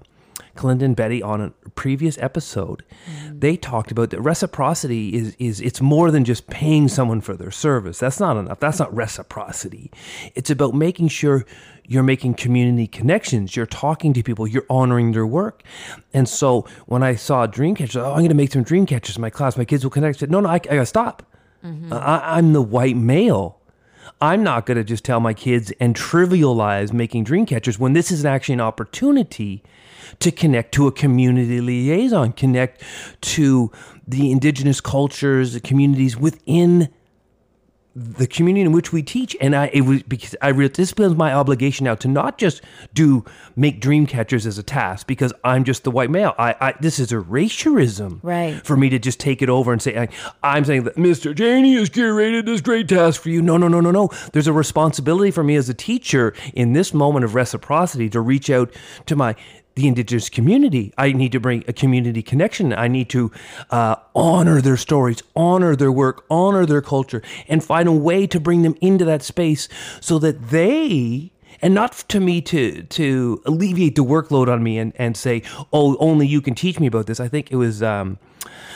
[0.57, 3.39] Clinton and Betty on a previous episode, mm.
[3.39, 7.51] they talked about that reciprocity is is it's more than just paying someone for their
[7.51, 7.99] service.
[7.99, 8.59] That's not enough.
[8.59, 9.91] That's not reciprocity.
[10.35, 11.45] It's about making sure
[11.87, 13.55] you're making community connections.
[13.55, 14.45] You're talking to people.
[14.47, 15.63] You're honoring their work.
[16.13, 19.29] And so when I saw Dreamcatcher, oh, I'm going to make some Dreamcatchers in my
[19.29, 19.57] class.
[19.57, 20.17] My kids will connect.
[20.17, 21.23] I said, no, no, I, I got to stop.
[21.63, 21.93] Mm-hmm.
[21.93, 23.59] I, I'm the white male.
[24.19, 28.11] I'm not going to just tell my kids and trivialize making dream catchers when this
[28.11, 29.63] is actually an opportunity
[30.19, 32.83] to connect to a community liaison, connect
[33.21, 33.71] to
[34.07, 36.89] the indigenous cultures, the communities within
[37.97, 39.35] the community in which we teach.
[39.41, 42.61] And I, it was because I this was my obligation now to not just
[42.93, 43.25] do
[43.55, 46.35] make dream catchers as a task because I'm just the white male.
[46.37, 48.63] I, I this is erasurism, Right.
[48.63, 50.09] For me to just take it over and say I,
[50.43, 51.35] I'm saying that Mr.
[51.35, 53.41] Cheney has curated this great task for you.
[53.41, 54.09] No, no, no, no, no.
[54.31, 58.51] There's a responsibility for me as a teacher in this moment of reciprocity to reach
[58.51, 58.71] out
[59.07, 59.35] to my
[59.77, 60.91] the indigenous community.
[60.97, 62.73] I need to bring a community connection.
[62.73, 63.31] I need to
[63.69, 68.39] uh, honor their stories, honor their work, honor their culture, and find a way to
[68.39, 69.69] bring them into that space
[70.01, 71.31] so that they.
[71.61, 75.95] And not to me to to alleviate the workload on me and, and say, oh,
[75.99, 77.19] only you can teach me about this.
[77.19, 78.17] I think it was um,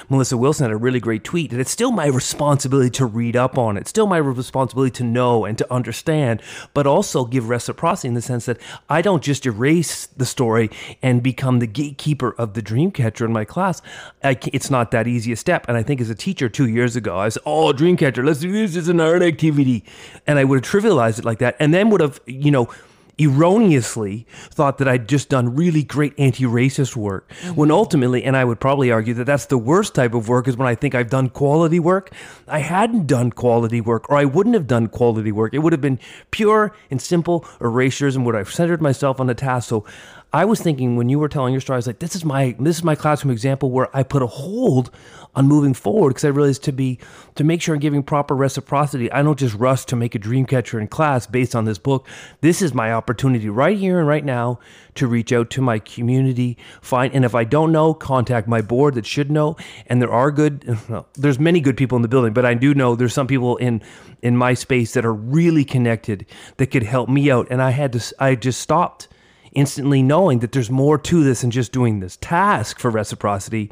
[0.10, 3.58] Melissa Wilson had a really great tweet and it's still my responsibility to read up
[3.58, 6.42] on it, still my responsibility to know and to understand,
[6.74, 8.58] but also give reciprocity in the sense that
[8.90, 10.70] I don't just erase the story
[11.02, 13.82] and become the gatekeeper of the dream catcher in my class.
[14.24, 15.66] I it's not that easy a step.
[15.68, 18.40] And I think as a teacher two years ago, I said, oh, dream catcher, let's
[18.40, 19.84] do this as an art activity.
[20.28, 22.70] And I would have trivialized it like that and then would have, you know,
[23.20, 27.30] erroneously thought that I'd just done really great anti-racist work.
[27.42, 27.56] Mm-hmm.
[27.56, 30.58] When ultimately and I would probably argue that that's the worst type of work is
[30.58, 32.12] when I think I've done quality work.
[32.48, 35.54] I hadn't done quality work or I wouldn't have done quality work.
[35.54, 36.00] It would have been
[36.32, 39.70] pure and simple erasures and would have centered myself on the task.
[39.70, 39.86] So
[40.34, 42.56] I was thinking when you were telling your story, I was like, this is my
[42.58, 44.90] this is my classroom example where I put a hold
[45.36, 47.00] on moving forward because I realized to be
[47.36, 49.12] to make sure I'm giving proper reciprocity.
[49.12, 52.08] I don't just rush to make a dream catcher in class based on this book.
[52.42, 54.60] This is my opportunity right here and right now
[54.96, 58.96] to reach out to my community, find and if I don't know, contact my board
[58.96, 59.56] that should know.
[59.88, 62.74] And there are good well, there's many good people in the building, but I do
[62.74, 63.82] know there's some people in
[64.22, 66.26] in my space that are really connected
[66.58, 67.48] that could help me out.
[67.50, 69.08] And I had to I just stopped
[69.54, 73.72] instantly knowing that there's more to this than just doing this task for reciprocity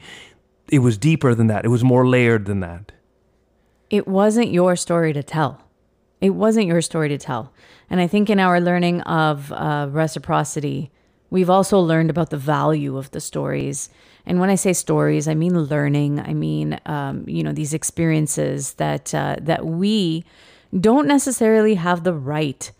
[0.71, 1.65] it was deeper than that.
[1.65, 2.91] It was more layered than that.
[3.89, 5.63] It wasn't your story to tell.
[6.21, 7.53] It wasn't your story to tell.
[7.89, 10.91] And I think in our learning of uh, reciprocity,
[11.29, 13.89] we've also learned about the value of the stories.
[14.25, 16.19] And when I say stories, I mean learning.
[16.19, 20.25] I mean, um, you know, these experiences that uh, that we
[20.77, 22.71] don't necessarily have the right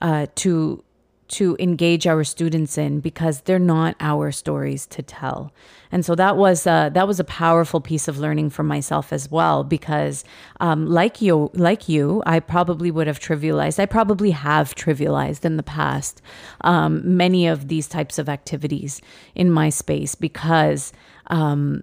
[0.00, 0.82] uh, to
[1.26, 5.52] to engage our students in because they're not our stories to tell.
[5.90, 9.30] And so that was uh, that was a powerful piece of learning for myself as
[9.30, 10.24] well because
[10.60, 15.56] um, like you like you I probably would have trivialized I probably have trivialized in
[15.56, 16.20] the past
[16.62, 19.00] um, many of these types of activities
[19.34, 20.92] in my space because
[21.28, 21.82] um,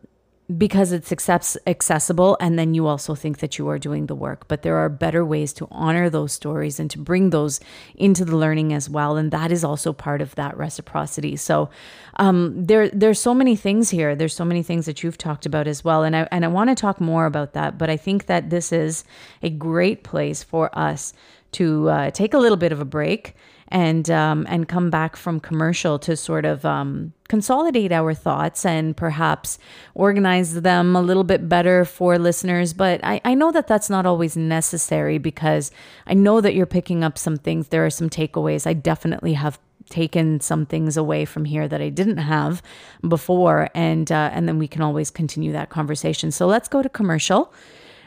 [0.58, 4.48] because it's accessible and then you also think that you are doing the work.
[4.48, 7.60] But there are better ways to honor those stories and to bring those
[7.96, 11.36] into the learning as well and that is also part of that reciprocity.
[11.36, 11.70] So
[12.18, 14.16] um, there there's so many things here.
[14.16, 16.70] There's so many things that you've talked about as well and I, and I want
[16.70, 19.04] to talk more about that but I think that this is
[19.42, 21.14] a great place for us
[21.54, 23.36] to uh, take a little bit of a break
[23.72, 28.96] and um, and come back from commercial to sort of um, consolidate our thoughts and
[28.96, 29.58] perhaps
[29.96, 32.74] organize them a little bit better for listeners.
[32.74, 35.72] But I, I know that that's not always necessary because
[36.06, 37.70] I know that you're picking up some things.
[37.70, 38.68] There are some takeaways.
[38.68, 39.58] I definitely have
[39.90, 42.62] taken some things away from here that I didn't have
[43.08, 46.32] before, and uh, and then we can always continue that conversation.
[46.32, 47.54] So let's go to commercial.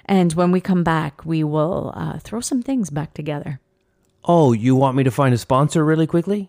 [0.07, 3.61] And when we come back, we will uh, throw some things back together.
[4.27, 6.49] Oh, you want me to find a sponsor really quickly?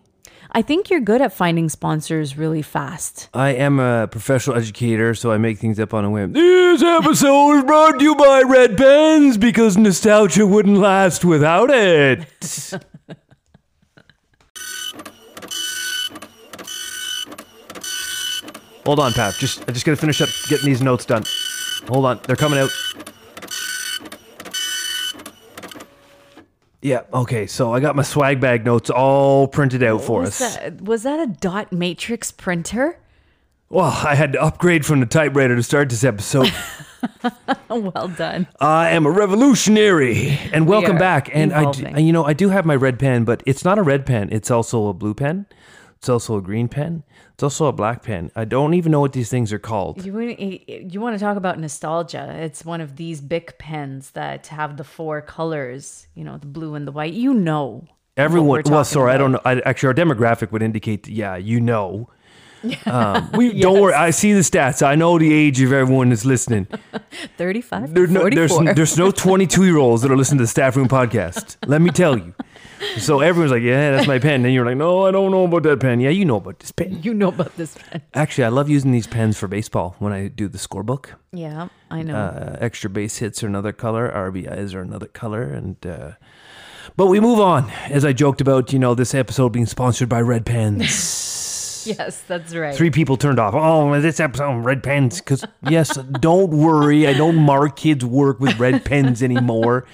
[0.52, 3.28] I think you're good at finding sponsors really fast.
[3.34, 6.32] I am a professional educator, so I make things up on a whim.
[6.32, 12.26] This episode is brought to you by Red Pens because nostalgia wouldn't last without it.
[18.86, 19.34] Hold on, Pat.
[19.34, 21.24] Just I just gotta finish up getting these notes done.
[21.88, 22.70] Hold on, they're coming out.
[26.86, 27.02] Yeah.
[27.12, 27.48] Okay.
[27.48, 30.56] So I got my swag bag notes all printed out for was us.
[30.56, 33.00] That, was that a dot matrix printer?
[33.68, 36.52] Well, I had to upgrade from the typewriter to start this episode.
[37.68, 38.46] well done.
[38.60, 41.28] I am a revolutionary, and welcome are back.
[41.34, 41.96] And I, do, evolving.
[41.96, 44.28] and you know, I do have my red pen, but it's not a red pen.
[44.30, 45.46] It's also a blue pen.
[45.98, 47.02] It's also a green pen.
[47.36, 48.30] It's also a black pen.
[48.34, 50.02] I don't even know what these things are called.
[50.06, 52.34] You want- you want to talk about nostalgia?
[52.40, 56.06] It's one of these Bic pens that have the four colors.
[56.14, 57.12] You know, the blue and the white.
[57.12, 57.88] You know.
[58.16, 59.40] Everyone, well, sorry, I don't know.
[59.44, 62.08] I, actually, our demographic would indicate, yeah, you know.
[62.86, 63.92] Um, we don't worry.
[63.92, 64.84] I see the stats.
[64.84, 66.66] I know the age of everyone that's listening.
[67.36, 70.88] 35 There's no, there's, there's no 22 year olds that are listening to the Staffroom
[70.88, 71.58] Podcast.
[71.66, 72.34] Let me tell you.
[72.98, 74.44] So everyone's like, yeah, that's my pen.
[74.44, 76.00] And you're like, no, I don't know about that pen.
[76.00, 77.02] Yeah, you know about this pen.
[77.02, 78.02] you know about this pen.
[78.14, 81.10] Actually, I love using these pens for baseball when I do the scorebook.
[81.32, 82.16] Yeah, I know.
[82.16, 86.12] Uh, extra base hits are another color, RBIs are another color, and uh,
[86.96, 87.70] but we move on.
[87.90, 91.84] As I joked about, you know, this episode being sponsored by Red Pens.
[91.86, 92.74] yes, that's right.
[92.74, 93.54] Three people turned off.
[93.54, 95.20] Oh, this episode red pens.
[95.20, 99.86] Because yes, don't worry, I don't mark kids' work with red pens anymore.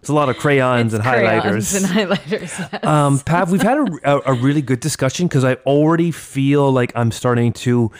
[0.00, 1.76] It's a lot of crayons and Crayons highlighters.
[1.76, 2.30] and highlighters.
[2.72, 2.84] yes.
[2.84, 6.92] Um, Pav, we've had a, a, a really good discussion because I already feel like
[6.96, 7.92] I'm starting to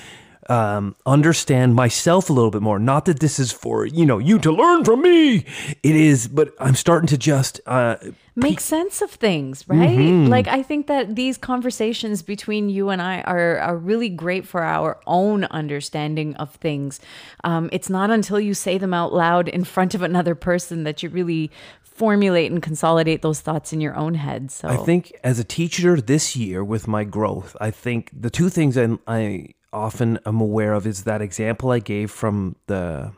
[0.48, 2.78] um, understand myself a little bit more.
[2.78, 5.44] Not that this is for you know you to learn from me.
[5.82, 7.96] It is, but I'm starting to just uh,
[8.36, 9.98] make sense of things, right?
[9.98, 10.30] Mm-hmm.
[10.30, 14.62] Like I think that these conversations between you and I are are really great for
[14.62, 17.00] our own understanding of things.
[17.44, 21.02] Um, it's not until you say them out loud in front of another person that
[21.02, 21.50] you really
[21.82, 24.50] formulate and consolidate those thoughts in your own head.
[24.50, 28.48] So I think as a teacher this year with my growth, I think the two
[28.48, 33.12] things I, I often am aware of is that example I gave from the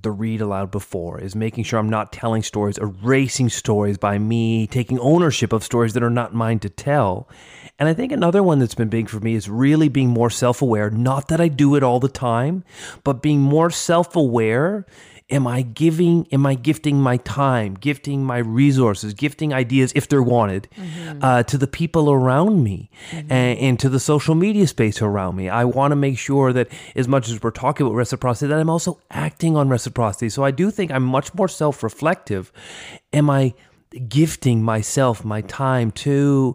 [0.00, 4.66] the read aloud before is making sure I'm not telling stories, erasing stories by me
[4.66, 7.28] taking ownership of stories that are not mine to tell.
[7.78, 10.62] And I think another one that's been big for me is really being more self
[10.62, 10.90] aware.
[10.90, 12.64] Not that I do it all the time,
[13.04, 14.86] but being more self aware
[15.28, 20.22] am I giving, am I gifting my time, gifting my resources, gifting ideas if they're
[20.22, 20.68] wanted
[21.20, 25.48] uh, to the people around me and, and to the social media space around me?
[25.48, 28.70] I want to make sure that as much as we're talking about reciprocity, that I'm
[28.70, 30.28] also acting on reciprocity.
[30.28, 32.52] So I do think I'm much more self reflective.
[33.12, 33.54] Am I
[34.08, 36.54] gifting myself, my time to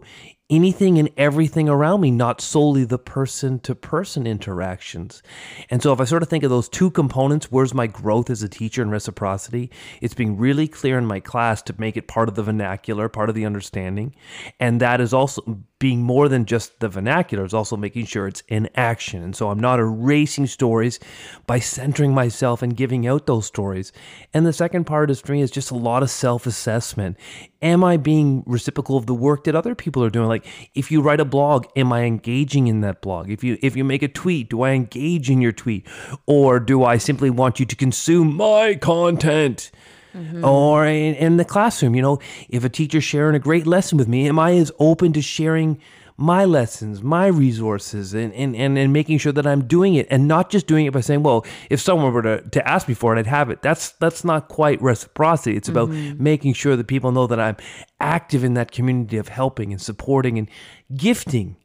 [0.52, 5.22] anything and everything around me, not solely the person to person interactions.
[5.70, 8.42] And so, if I sort of think of those two components, where's my growth as
[8.42, 9.70] a teacher and reciprocity?
[10.02, 13.30] It's being really clear in my class to make it part of the vernacular, part
[13.30, 14.14] of the understanding.
[14.60, 18.44] And that is also being more than just the vernacular, it's also making sure it's
[18.46, 19.20] in action.
[19.20, 21.00] And so I'm not erasing stories
[21.48, 23.90] by centering myself and giving out those stories.
[24.32, 27.16] And the second part is for me is just a lot of self assessment.
[27.62, 30.28] Am I being reciprocal of the work that other people are doing?
[30.28, 33.28] Like if you write a blog, am I engaging in that blog?
[33.28, 35.88] If you if you make a tweet, do I engage in your tweet?
[36.26, 39.72] Or do I simply want you to consume my content?
[40.14, 40.44] Mm-hmm.
[40.44, 44.08] Or in, in the classroom, you know, if a teacher's sharing a great lesson with
[44.08, 45.80] me, am I as open to sharing
[46.16, 50.28] my lessons, my resources, and, and, and, and making sure that I'm doing it and
[50.28, 53.16] not just doing it by saying, well, if someone were to, to ask me for
[53.16, 53.62] it, I'd have it.
[53.62, 55.56] That's that's not quite reciprocity.
[55.56, 56.22] It's about mm-hmm.
[56.22, 57.56] making sure that people know that I'm
[58.00, 60.48] active in that community of helping and supporting and
[60.94, 61.56] gifting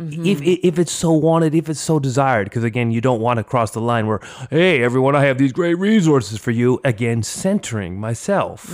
[0.00, 3.44] if if it's so wanted, if it's so desired, because again, you don't want to
[3.44, 4.20] cross the line where,
[4.50, 6.80] hey, everyone, I have these great resources for you.
[6.84, 8.72] Again, centering myself.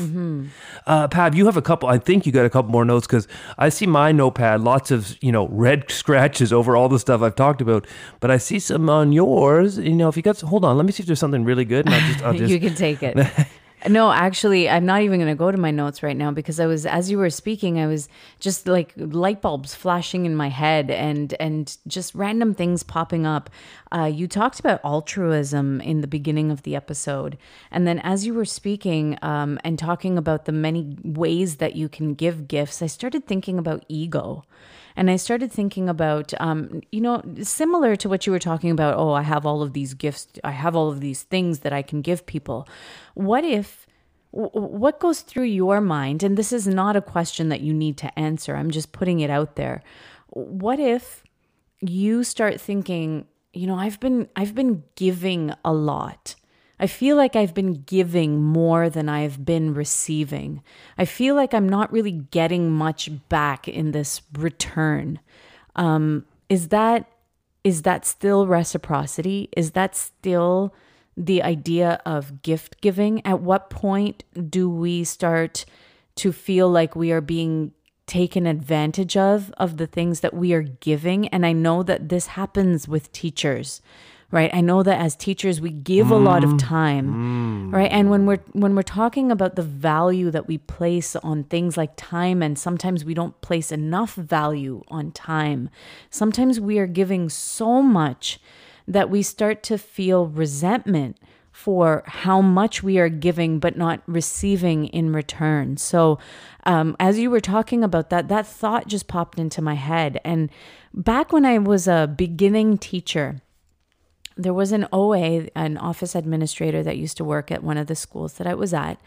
[0.87, 1.89] Uh, Pav, you have a couple.
[1.89, 3.27] I think you got a couple more notes because
[3.59, 7.37] I see my notepad, lots of you know red scratches over all the stuff I've
[7.37, 7.87] talked about.
[8.21, 9.79] But I see some on yours.
[9.79, 11.87] You know, if you got, hold on, let me see if there's something really good.
[11.87, 13.17] And I'll just, I'll just you can take it.
[13.89, 16.67] no, actually, I'm not even going to go to my notes right now because I
[16.67, 18.09] was, as you were speaking, I was
[18.41, 23.51] just like light bulbs flashing in my head and and just random things popping up.
[23.93, 27.37] Uh, you talked about altruism in the beginning of the episode,
[27.71, 31.89] and then as you were speaking um, and talking about the many ways that you
[31.89, 34.45] can give gifts, I started thinking about ego.
[34.99, 38.97] And I started thinking about, um, you know, similar to what you were talking about.
[38.97, 40.27] Oh, I have all of these gifts.
[40.43, 42.67] I have all of these things that I can give people.
[43.17, 43.87] What if,
[44.31, 46.23] what goes through your mind?
[46.23, 48.55] And this is not a question that you need to answer.
[48.55, 49.83] I'm just putting it out there.
[50.29, 51.25] What if
[51.81, 56.35] you start thinking, you know, I've been, I've been giving a lot.
[56.79, 60.63] I feel like I've been giving more than I've been receiving.
[60.99, 65.21] I feel like I'm not really getting much back in this return.
[65.75, 67.09] Um, is that
[67.65, 69.49] is that still reciprocity?
[69.57, 70.75] Is that still
[71.17, 73.25] the idea of gift giving?
[73.27, 75.65] At what point do we start
[76.17, 77.73] to feel like we are being
[78.07, 81.29] taken advantage of of the things that we are giving?
[81.29, 83.81] And I know that this happens with teachers
[84.31, 86.59] right i know that as teachers we give a lot of mm.
[86.59, 87.73] time mm.
[87.73, 91.77] right and when we're when we're talking about the value that we place on things
[91.77, 95.71] like time and sometimes we don't place enough value on time
[96.11, 98.41] sometimes we are giving so much
[98.89, 101.19] that we start to feel resentment
[101.57, 105.79] for how much we are giving but not receiving in return.
[105.79, 106.19] So,
[106.65, 110.21] um, as you were talking about that, that thought just popped into my head.
[110.23, 110.51] And
[110.93, 113.41] back when I was a beginning teacher,
[114.37, 117.97] there was an OA, an office administrator that used to work at one of the
[117.97, 119.01] schools that I was at.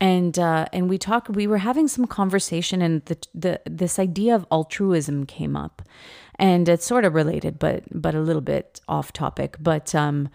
[0.00, 1.28] And uh, and we talked.
[1.28, 5.82] We were having some conversation, and the the this idea of altruism came up,
[6.38, 9.56] and it's sort of related, but but a little bit off topic.
[9.60, 10.28] But um,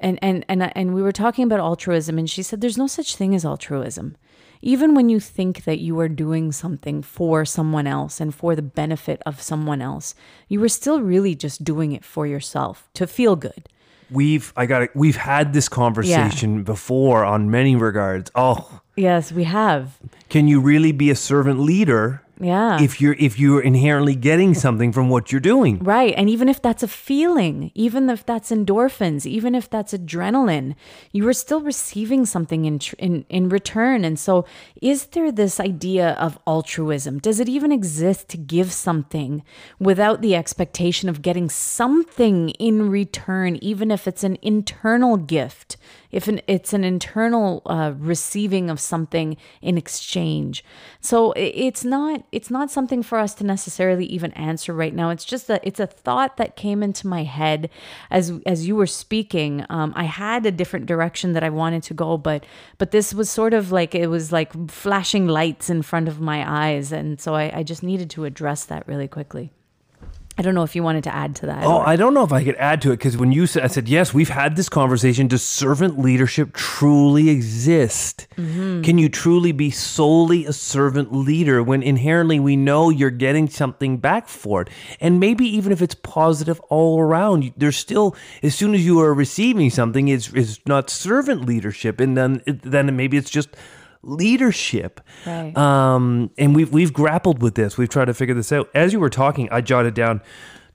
[0.00, 3.16] and and and and we were talking about altruism, and she said, "There's no such
[3.16, 4.16] thing as altruism."
[4.60, 8.62] Even when you think that you are doing something for someone else and for the
[8.62, 10.16] benefit of someone else,
[10.48, 13.68] you are still really just doing it for yourself to feel good.
[14.10, 18.30] we've I got we've had this conversation before on many regards.
[18.34, 19.96] Oh, Yes, we have.
[20.28, 22.80] can you really be a servant leader Yeah.
[22.80, 25.78] if you're if you're inherently getting something from what you're doing?
[25.78, 26.14] Right.
[26.16, 30.74] And even if that's a feeling, even if that's endorphins, even if that's adrenaline,
[31.12, 34.04] you are still receiving something in, tr- in, in return.
[34.04, 34.44] And so,
[34.80, 37.18] is there this idea of altruism?
[37.18, 39.42] Does it even exist to give something
[39.78, 45.76] without the expectation of getting something in return, even if it's an internal gift?
[46.10, 50.64] If an, it's an internal uh, receiving of something in exchange,
[51.00, 55.10] so it's not it's not something for us to necessarily even answer right now.
[55.10, 57.68] It's just a it's a thought that came into my head
[58.10, 59.64] as as you were speaking.
[59.68, 62.44] Um, I had a different direction that I wanted to go, but
[62.78, 66.68] but this was sort of like it was like flashing lights in front of my
[66.68, 69.52] eyes, and so I, I just needed to address that really quickly.
[70.38, 71.64] I don't know if you wanted to add to that.
[71.64, 73.64] Oh, or- I don't know if I could add to it because when you said,
[73.64, 75.26] I said, yes, we've had this conversation.
[75.26, 78.28] Does servant leadership truly exist?
[78.36, 78.82] Mm-hmm.
[78.82, 83.96] Can you truly be solely a servant leader when inherently we know you're getting something
[83.96, 84.70] back for it?
[85.00, 89.12] And maybe even if it's positive all around, there's still, as soon as you are
[89.12, 91.98] receiving something, it's, it's not servant leadership.
[91.98, 93.48] And then, it, then maybe it's just
[94.02, 95.00] leadership.
[95.26, 95.56] Right.
[95.56, 97.76] Um, and we've we've grappled with this.
[97.76, 98.70] We've tried to figure this out.
[98.74, 100.22] As you were talking, I jotted down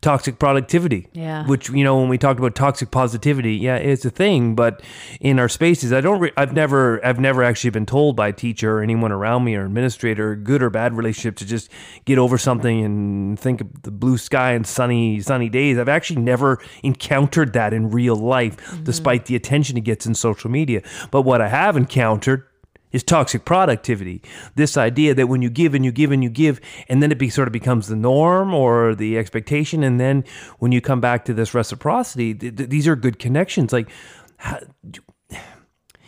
[0.04, 1.08] toxic productivity.
[1.14, 1.48] Yeah.
[1.48, 4.54] Which you know when we talked about toxic positivity, yeah, it's a thing.
[4.54, 4.84] But
[5.20, 6.20] in our spaces, I don't.
[6.20, 7.04] Re- I've never.
[7.04, 10.62] I've never actually been told by a teacher or anyone around me or administrator, good
[10.62, 11.72] or bad relationship, to just
[12.06, 15.80] get over something and think of the blue sky and sunny sunny days.
[15.80, 20.52] I've actually never encountered that in real life, despite the attention it gets in social
[20.52, 20.84] media.
[21.10, 22.46] But what I have encountered
[22.94, 24.22] is toxic productivity.
[24.56, 27.18] This idea that when you give and you give and you give, and then it
[27.18, 30.24] be, sort of becomes the norm or the expectation, and then
[30.60, 33.74] when you come back to this reciprocity, th- th- these are good connections.
[33.74, 33.90] Like,
[34.38, 34.60] how,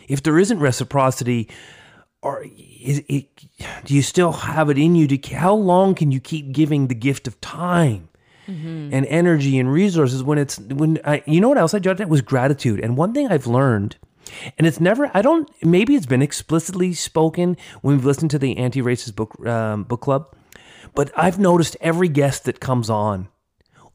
[0.08, 1.48] if there isn't reciprocity,
[2.22, 2.44] or
[2.80, 3.28] is it,
[3.84, 6.94] do you still have it in you to how long can you keep giving the
[6.94, 8.08] gift of time?
[8.48, 8.90] Mm-hmm.
[8.94, 12.08] and energy and resources when it's when I you know what else I jotted down
[12.08, 12.78] was gratitude.
[12.78, 13.96] And one thing I've learned,
[14.58, 18.56] and it's never I don't maybe it's been explicitly spoken when we've listened to the
[18.58, 20.34] anti-racist book um, book club,
[20.94, 23.28] but I've noticed every guest that comes on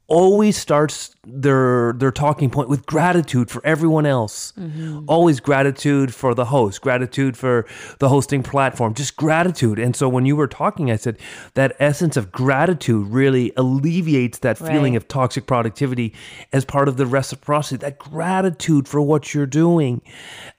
[0.08, 4.52] always starts their their talking point with gratitude for everyone else.
[4.60, 5.06] Mm-hmm.
[5.08, 7.66] Always gratitude for the host, gratitude for
[8.00, 9.80] the hosting platform, just gratitude.
[9.80, 11.18] And so when you were talking, I said
[11.54, 16.14] that essence of gratitude really alleviates that feeling of toxic productivity
[16.52, 20.02] as part of the reciprocity, that gratitude for what you're doing.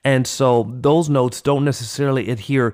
[0.03, 2.73] And so those notes don't necessarily adhere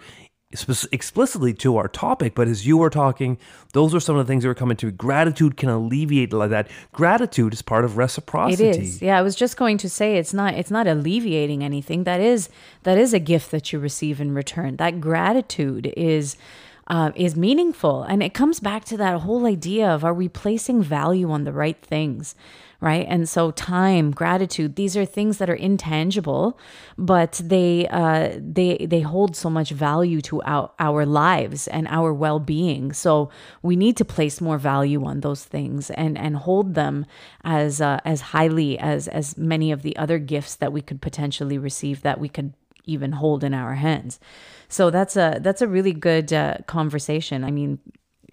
[0.52, 3.38] explicitly to our topic, but as you were talking,
[3.74, 4.91] those are some of the things that were coming to me.
[4.91, 6.68] Gratitude can alleviate like that.
[6.91, 8.70] Gratitude is part of reciprocity.
[8.70, 9.02] It is.
[9.02, 12.04] Yeah, I was just going to say it's not it's not alleviating anything.
[12.04, 12.50] That is
[12.82, 14.78] that is a gift that you receive in return.
[14.78, 16.36] That gratitude is
[16.88, 20.82] uh, is meaningful, and it comes back to that whole idea of are we placing
[20.82, 22.34] value on the right things,
[22.82, 23.06] right?
[23.10, 26.58] And so time, gratitude, these are things that are intangible,
[26.98, 32.14] but they uh, they they hold so much value to our our lives and our
[32.14, 32.94] well being.
[32.94, 33.30] So
[33.62, 37.06] we need to place more value on those things and and hold them
[37.44, 41.58] as uh, as highly as as many of the other gifts that we could potentially
[41.58, 42.54] receive that we could
[42.86, 44.20] even hold in our hands.
[44.68, 47.44] So that's a that's a really good uh, conversation.
[47.44, 47.80] I mean,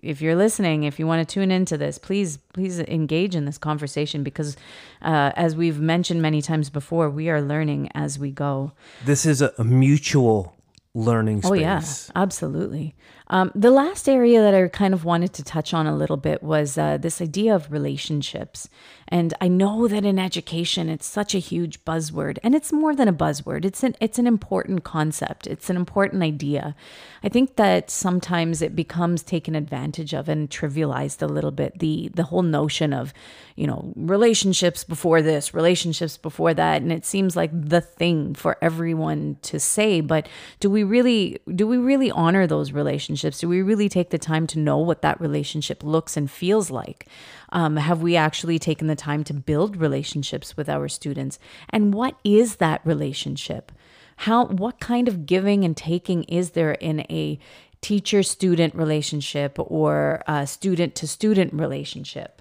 [0.07, 3.59] if you're listening, if you want to tune into this, please please engage in this
[3.59, 4.57] conversation because,
[5.03, 8.73] uh, as we've mentioned many times before, we are learning as we go.
[9.05, 10.55] This is a, a mutual
[10.95, 11.51] learning space.
[11.51, 11.83] Oh yeah,
[12.15, 12.95] absolutely.
[13.29, 16.43] Um, the last area that I kind of wanted to touch on a little bit
[16.43, 18.69] was uh, this idea of relationships.
[19.09, 23.09] And I know that in education, it's such a huge buzzword, and it's more than
[23.09, 23.65] a buzzword.
[23.65, 25.47] It's an it's an important concept.
[25.47, 26.75] It's an important idea.
[27.23, 31.79] I think that sometimes it becomes taken advantage of and trivialized a little bit.
[31.79, 33.13] The the whole notion of,
[33.55, 38.57] you know, relationships before this, relationships before that, and it seems like the thing for
[38.61, 40.01] everyone to say.
[40.01, 43.16] But do we really do we really honor those relationships?
[43.21, 47.07] Do we really take the time to know what that relationship looks and feels like?
[47.51, 51.39] Um, have we actually taken the time to build relationships with our students?
[51.71, 53.73] And what is that relationship?
[54.21, 57.39] How what kind of giving and taking is there in a
[57.81, 62.36] teacher student relationship or a student to student relationship?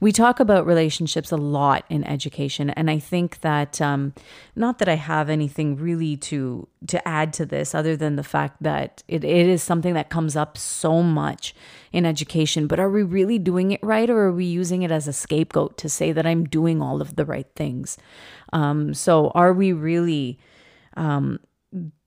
[0.00, 4.14] We talk about relationships a lot in education, and I think that um,
[4.56, 8.62] not that I have anything really to to add to this, other than the fact
[8.62, 11.54] that it, it is something that comes up so much
[11.92, 12.66] in education.
[12.66, 15.76] But are we really doing it right, or are we using it as a scapegoat
[15.78, 17.96] to say that I'm doing all of the right things?
[18.52, 20.38] Um, so, are we really?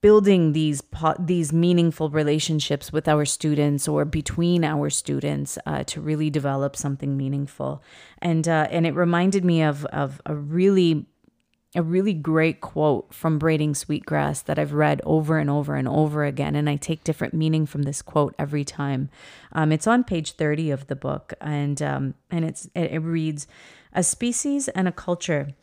[0.03, 6.01] Building these po- these meaningful relationships with our students or between our students uh, to
[6.01, 7.81] really develop something meaningful
[8.21, 11.05] and uh, and it reminded me of of a really
[11.75, 16.23] a really great quote from Braiding Sweetgrass that I've read over and over and over
[16.23, 19.09] again, and I take different meaning from this quote every time.
[19.53, 23.47] Um, it's on page thirty of the book, and um, and it's it, it reads,
[23.93, 25.55] "A species and a culture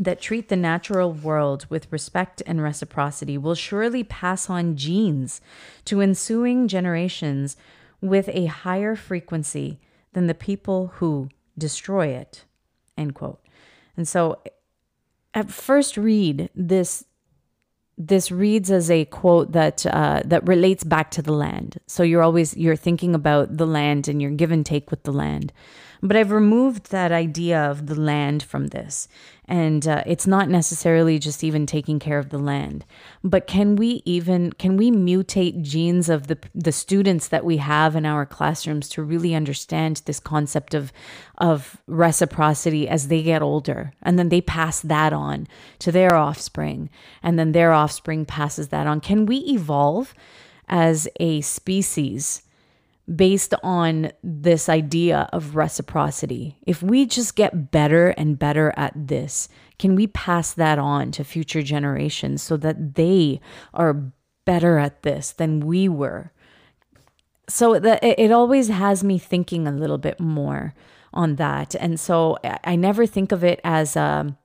[0.00, 5.42] that treat the natural world with respect and reciprocity will surely pass on genes
[5.84, 7.54] to ensuing generations
[8.00, 9.78] with a higher frequency
[10.14, 11.28] than the people who
[11.58, 12.46] destroy it.
[12.96, 13.40] End quote.
[13.94, 14.40] And so
[15.34, 17.04] at first read this
[17.98, 21.78] this reads as a quote that uh, that relates back to the land.
[21.86, 25.12] So you're always you're thinking about the land and your give and take with the
[25.12, 25.52] land.
[26.02, 29.06] But I've removed that idea of the land from this.
[29.46, 32.84] And uh, it's not necessarily just even taking care of the land,
[33.24, 37.96] but can we even can we mutate genes of the the students that we have
[37.96, 40.92] in our classrooms to really understand this concept of
[41.38, 45.48] of reciprocity as they get older, and then they pass that on
[45.80, 46.88] to their offspring,
[47.20, 49.00] and then their offspring passes that on.
[49.00, 50.14] Can we evolve
[50.68, 52.42] as a species?
[53.14, 56.58] Based on this idea of reciprocity.
[56.66, 59.48] If we just get better and better at this,
[59.78, 63.40] can we pass that on to future generations so that they
[63.74, 64.12] are
[64.44, 66.32] better at this than we were?
[67.48, 70.74] So that it always has me thinking a little bit more
[71.12, 71.74] on that.
[71.74, 74.36] And so I never think of it as um,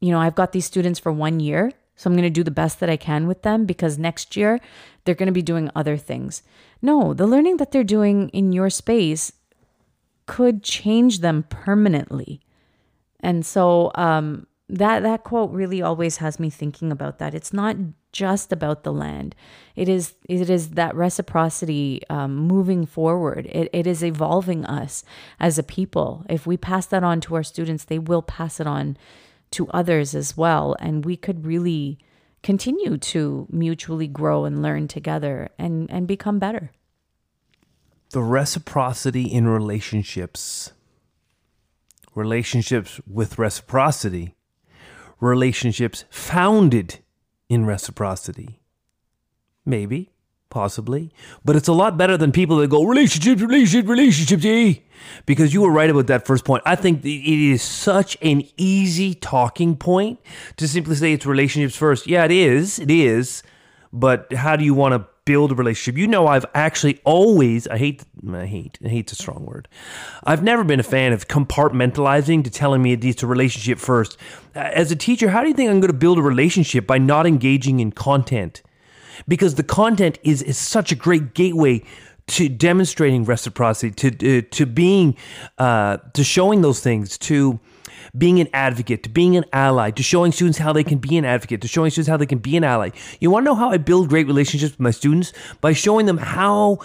[0.00, 2.50] you know, I've got these students for 1 year, so I'm going to do the
[2.50, 4.60] best that I can with them because next year
[5.04, 6.42] they're going to be doing other things.
[6.82, 9.32] No, the learning that they're doing in your space
[10.26, 12.40] could change them permanently.
[13.20, 17.34] And so um, that that quote really always has me thinking about that.
[17.34, 17.76] It's not
[18.10, 19.34] just about the land.
[19.76, 23.46] It is it is that reciprocity um, moving forward.
[23.46, 25.04] It, it is evolving us
[25.38, 26.24] as a people.
[26.28, 28.96] If we pass that on to our students, they will pass it on
[29.52, 31.98] to others as well, and we could really
[32.42, 36.70] continue to mutually grow and learn together and, and become better.
[38.10, 40.72] The reciprocity in relationships,
[42.14, 44.36] relationships with reciprocity,
[45.20, 46.98] relationships founded
[47.48, 48.60] in reciprocity.
[49.64, 50.11] Maybe
[50.52, 51.10] possibly.
[51.44, 54.74] But it's a lot better than people that go relationships, relationships, relationships, eh?
[55.26, 56.62] Because you were right about that first point.
[56.64, 60.20] I think it is such an easy talking point
[60.58, 62.06] to simply say it's relationships first.
[62.06, 62.78] Yeah, it is.
[62.78, 63.42] It is.
[63.92, 65.98] But how do you want to build a relationship?
[65.98, 69.68] You know, I've actually always, I hate, I hate, I hate's a strong word.
[70.24, 74.18] I've never been a fan of compartmentalizing to telling me it needs a relationship first.
[74.54, 77.26] As a teacher, how do you think I'm going to build a relationship by not
[77.26, 78.62] engaging in content?
[79.28, 81.82] Because the content is, is such a great gateway
[82.28, 85.16] to demonstrating reciprocity, to uh, to being,
[85.58, 87.58] uh, to showing those things, to
[88.16, 91.24] being an advocate, to being an ally, to showing students how they can be an
[91.24, 92.90] advocate, to showing students how they can be an ally.
[93.20, 96.18] You want to know how I build great relationships with my students by showing them
[96.18, 96.78] how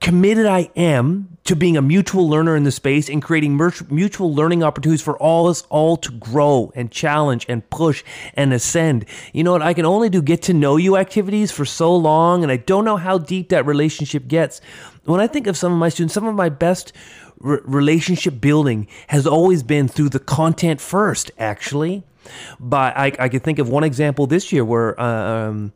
[0.00, 4.62] committed I am to being a mutual learner in the space and creating mutual learning
[4.62, 8.02] opportunities for all us all to grow and challenge and push
[8.34, 9.04] and ascend.
[9.32, 9.62] You know what?
[9.62, 12.84] I can only do get to know you activities for so long, and I don't
[12.84, 14.62] know how deep that relationship gets.
[15.04, 16.94] When I think of some of my students, some of my best
[17.38, 22.04] relationship building has always been through the content first, actually.
[22.58, 25.74] But I, I could think of one example this year where um,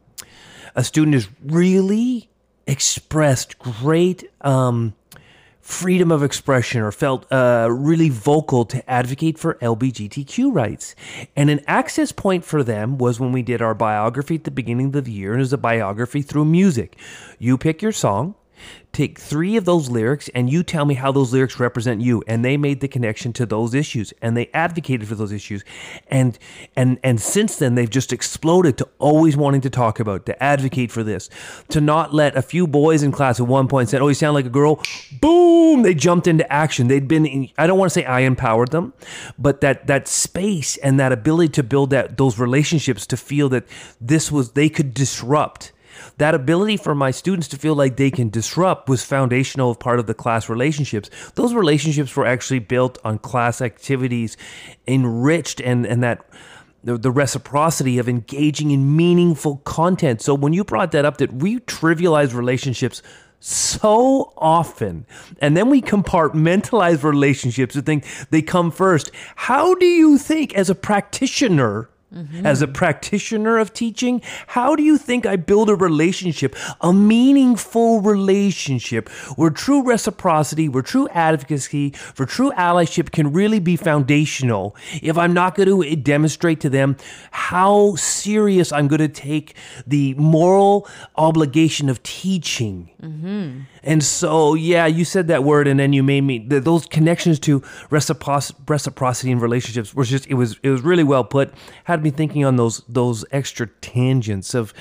[0.74, 2.30] a student has really
[2.66, 4.94] expressed great um,
[5.68, 10.94] freedom of expression or felt uh, really vocal to advocate for LGBTQ rights.
[11.36, 14.96] And an access point for them was when we did our biography at the beginning
[14.96, 16.96] of the year, and it was a biography through music.
[17.38, 18.34] You pick your song,
[18.92, 22.22] Take three of those lyrics and you tell me how those lyrics represent you.
[22.26, 25.64] And they made the connection to those issues and they advocated for those issues.
[26.08, 26.38] And
[26.74, 30.90] and and since then they've just exploded to always wanting to talk about, to advocate
[30.90, 31.28] for this,
[31.68, 34.34] to not let a few boys in class at one point said, Oh, you sound
[34.34, 34.82] like a girl.
[35.20, 35.82] Boom!
[35.82, 36.88] They jumped into action.
[36.88, 38.94] They'd been in, I don't want to say I empowered them,
[39.38, 43.64] but that that space and that ability to build that those relationships to feel that
[44.00, 45.72] this was they could disrupt
[46.18, 50.06] that ability for my students to feel like they can disrupt was foundational part of
[50.06, 51.10] the class relationships.
[51.34, 54.36] Those relationships were actually built on class activities,
[54.86, 56.24] enriched, and, and that
[56.84, 60.20] the, the reciprocity of engaging in meaningful content.
[60.20, 63.02] So when you brought that up, that we trivialize relationships
[63.40, 65.06] so often.
[65.40, 69.10] And then we compartmentalize relationships and think they come first.
[69.36, 72.46] How do you think, as a practitioner, Mm-hmm.
[72.46, 78.00] As a practitioner of teaching, how do you think I build a relationship, a meaningful
[78.00, 85.18] relationship where true reciprocity, where true advocacy, for true allyship can really be foundational if
[85.18, 86.96] I'm not going to demonstrate to them
[87.30, 89.54] how serious I'm going to take
[89.86, 92.90] the moral obligation of teaching?
[93.02, 93.60] Mm-hmm.
[93.82, 97.62] And so, yeah, you said that word, and then you made me those connections to
[97.90, 101.52] reciprocity in relationships was just it was it was really well put.
[101.84, 104.72] Had me thinking on those those extra tangents of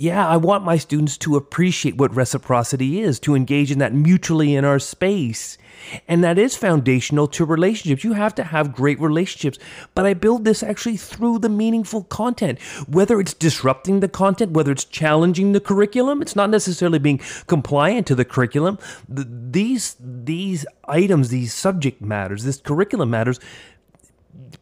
[0.00, 4.54] yeah, I want my students to appreciate what reciprocity is, to engage in that mutually
[4.54, 5.58] in our space.
[6.08, 8.02] And that is foundational to relationships.
[8.02, 9.58] You have to have great relationships.
[9.94, 14.72] But I build this actually through the meaningful content, whether it's disrupting the content, whether
[14.72, 16.22] it's challenging the curriculum.
[16.22, 18.78] It's not necessarily being compliant to the curriculum.
[19.08, 23.40] The, these, these items, these subject matters, this curriculum matters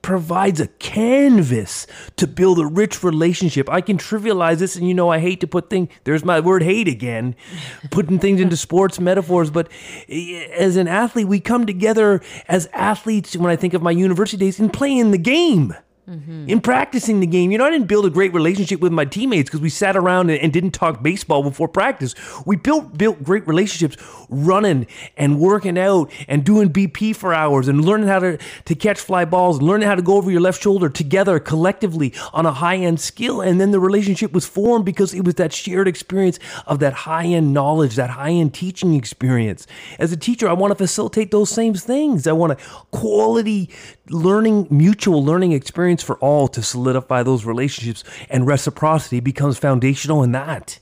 [0.02, 1.86] provides a canvas
[2.16, 3.68] to build a rich relationship.
[3.68, 6.62] I can trivialize this, and you know, I hate to put things, there's my word
[6.62, 7.34] hate again,
[7.90, 9.50] putting things into sports metaphors.
[9.50, 9.68] But
[10.08, 14.36] eh, as an athlete, we come together as athletes, when I think of my university
[14.44, 15.74] days, in playing the game.
[16.08, 16.48] Mm-hmm.
[16.48, 19.50] In practicing the game, you know, I didn't build a great relationship with my teammates
[19.50, 22.14] because we sat around and, and, didn't talk baseball before practice.
[22.46, 23.96] We built built great relationships
[24.30, 24.86] running
[25.18, 29.26] and working out and doing BP for hours and learning how to, to catch fly
[29.26, 32.76] balls and learning how to go over your left shoulder together collectively on a high
[32.76, 33.42] end skill.
[33.42, 37.26] And then the relationship was formed because it was that shared experience of that high
[37.26, 39.66] end knowledge, that high end teaching experience.
[39.98, 42.26] As a teacher, I want to facilitate those same things.
[42.26, 42.56] I want a
[42.92, 43.68] quality
[44.10, 50.32] learning, mutual learning experience for all to solidify those relationships, and reciprocity becomes foundational in
[50.32, 50.78] that.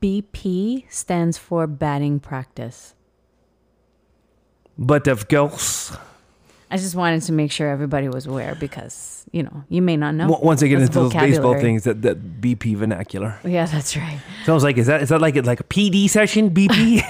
[0.00, 2.94] BP stands for batting practice.
[4.76, 5.96] But of course.
[6.70, 10.14] I just wanted to make sure everybody was aware because, you know, you may not
[10.14, 10.28] know.
[10.28, 13.36] Once I get into those baseball things, that, that BP vernacular.
[13.44, 14.20] Yeah, that's right.
[14.44, 17.02] Sounds like, is that is that like, like a PD session, BP?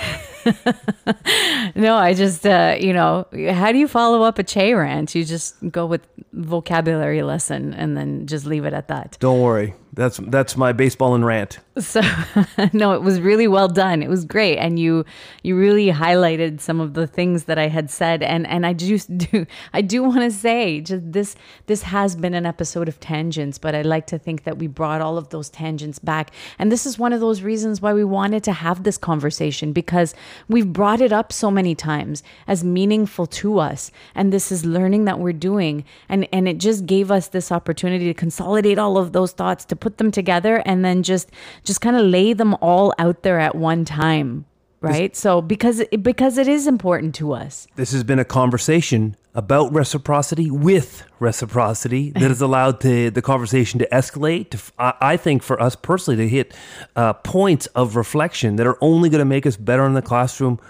[1.76, 5.14] no, I just, uh, you know, how do you follow up a Chey rant?
[5.14, 6.00] You just go with
[6.32, 9.18] vocabulary lesson and then just leave it at that.
[9.20, 9.74] Don't worry.
[9.94, 11.60] That's that's my baseball and rant.
[11.78, 12.00] So
[12.72, 14.02] no, it was really well done.
[14.02, 15.04] It was great, and you
[15.42, 19.16] you really highlighted some of the things that I had said, and and I just
[19.18, 21.36] do I do want to say just this
[21.66, 25.00] this has been an episode of tangents, but I like to think that we brought
[25.00, 28.42] all of those tangents back, and this is one of those reasons why we wanted
[28.44, 30.14] to have this conversation because
[30.48, 35.04] we've brought it up so many times as meaningful to us, and this is learning
[35.04, 39.12] that we're doing, and and it just gave us this opportunity to consolidate all of
[39.12, 41.30] those thoughts to put them together and then just
[41.62, 44.46] just kind of lay them all out there at one time
[44.80, 45.12] right?
[45.12, 47.66] This, so because because it is important to us.
[47.76, 53.78] This has been a conversation about reciprocity with reciprocity that has allowed the, the conversation
[53.80, 56.54] to escalate to, I think for us personally to hit
[56.94, 60.60] uh, points of reflection that are only going to make us better in the classroom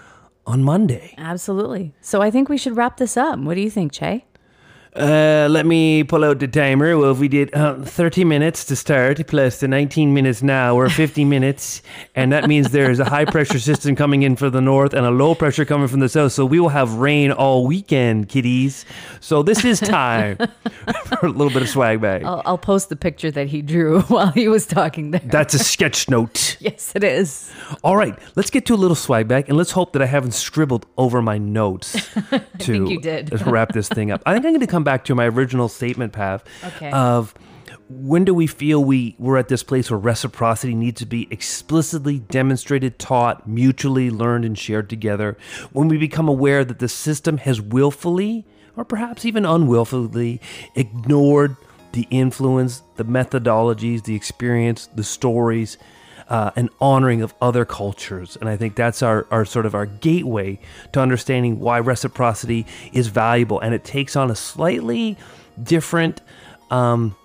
[0.47, 1.13] on monday.
[1.17, 1.93] Absolutely.
[2.01, 3.37] So i think we should wrap this up.
[3.39, 4.25] What do you think Chey
[4.95, 6.97] uh, let me pull out the timer.
[6.97, 10.89] Well, if we did uh, 30 minutes to start, plus the 19 minutes now, or
[10.89, 11.81] 50 minutes,
[12.15, 15.11] and that means there's a high pressure system coming in from the north and a
[15.11, 16.31] low pressure coming from the south.
[16.31, 18.85] So we will have rain all weekend, kiddies.
[19.19, 20.37] So this is time
[21.05, 22.23] for a little bit of swag bag.
[22.23, 25.21] I'll, I'll post the picture that he drew while he was talking there.
[25.25, 26.55] That's a sketch note.
[26.61, 27.51] yes, it is.
[27.83, 30.31] All right, let's get to a little swag bag, and let's hope that I haven't
[30.31, 32.09] scribbled over my notes
[32.59, 34.21] to wrap this thing up.
[34.25, 36.91] I think I'm going to come back to my original statement, Pav, okay.
[36.91, 37.33] of
[37.89, 42.19] when do we feel we, we're at this place where reciprocity needs to be explicitly
[42.19, 45.37] demonstrated, taught, mutually learned, and shared together?
[45.71, 50.41] When we become aware that the system has willfully, or perhaps even unwillfully,
[50.73, 51.57] ignored
[51.91, 55.77] the influence, the methodologies, the experience, the stories,
[56.29, 58.37] uh, an honoring of other cultures.
[58.39, 60.59] And I think that's our, our sort of our gateway
[60.93, 63.59] to understanding why reciprocity is valuable.
[63.59, 65.17] And it takes on a slightly
[65.61, 66.21] different
[66.71, 67.15] um,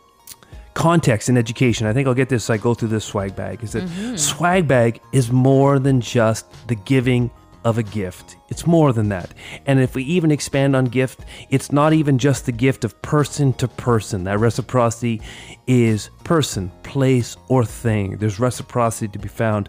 [0.74, 1.86] context in education.
[1.86, 2.50] I think I'll get this.
[2.50, 3.62] I go through this swag bag.
[3.62, 4.16] Is that mm-hmm.
[4.16, 7.30] swag bag is more than just the giving
[7.64, 8.36] of a gift.
[8.48, 9.32] It's more than that.
[9.66, 13.52] And if we even expand on gift, it's not even just the gift of person
[13.54, 14.24] to person.
[14.24, 15.20] That reciprocity
[15.66, 18.16] is person, place, or thing.
[18.16, 19.68] There's reciprocity to be found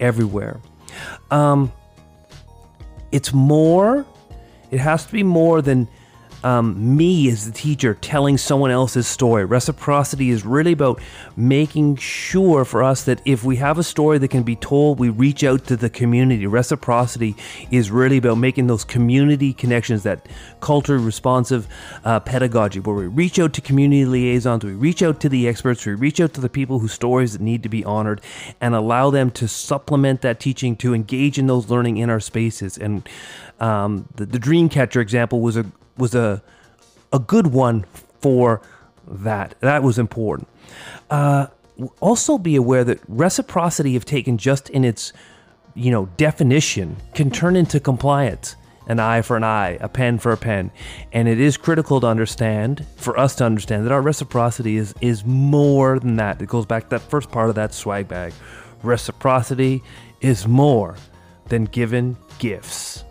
[0.00, 0.60] everywhere.
[1.30, 1.72] Um,
[3.12, 4.04] it's more,
[4.70, 5.88] it has to be more than
[6.44, 9.44] um, me as the teacher telling someone else's story.
[9.44, 11.00] Reciprocity is really about
[11.36, 15.08] making sure for us that if we have a story that can be told, we
[15.08, 16.46] reach out to the community.
[16.46, 17.34] Reciprocity
[17.70, 20.26] is really about making those community connections, that
[20.60, 21.66] culturally responsive
[22.04, 25.84] uh, pedagogy, where we reach out to community liaisons, we reach out to the experts,
[25.84, 28.20] we reach out to the people whose stories need to be honored,
[28.60, 32.78] and allow them to supplement that teaching to engage in those learning in our spaces.
[32.78, 33.08] And
[33.60, 35.66] um, the, the Dreamcatcher example was a
[35.98, 36.42] was a
[37.12, 37.84] a good one
[38.20, 38.60] for
[39.06, 39.54] that.
[39.60, 40.48] That was important.
[41.10, 41.46] Uh,
[42.00, 45.12] also, be aware that reciprocity, if taken just in its
[45.74, 48.56] you know definition, can turn into compliance.
[48.88, 50.70] an eye for an eye, a pen for a pen.
[51.12, 55.24] And it is critical to understand, for us to understand, that our reciprocity is, is
[55.24, 56.40] more than that.
[56.40, 58.32] It goes back to that first part of that swag bag.
[58.82, 59.82] Reciprocity
[60.20, 60.96] is more
[61.48, 63.04] than given gifts.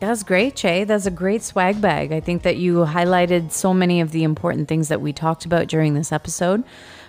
[0.00, 0.84] That's great, Chey.
[0.84, 2.10] That's a great swag bag.
[2.10, 5.66] I think that you highlighted so many of the important things that we talked about
[5.68, 6.64] during this episode,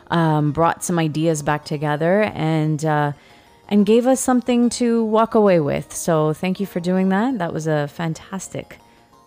[0.10, 3.14] um, brought some ideas back together, and uh,
[3.70, 5.94] and gave us something to walk away with.
[5.94, 7.38] So thank you for doing that.
[7.38, 8.78] That was a fantastic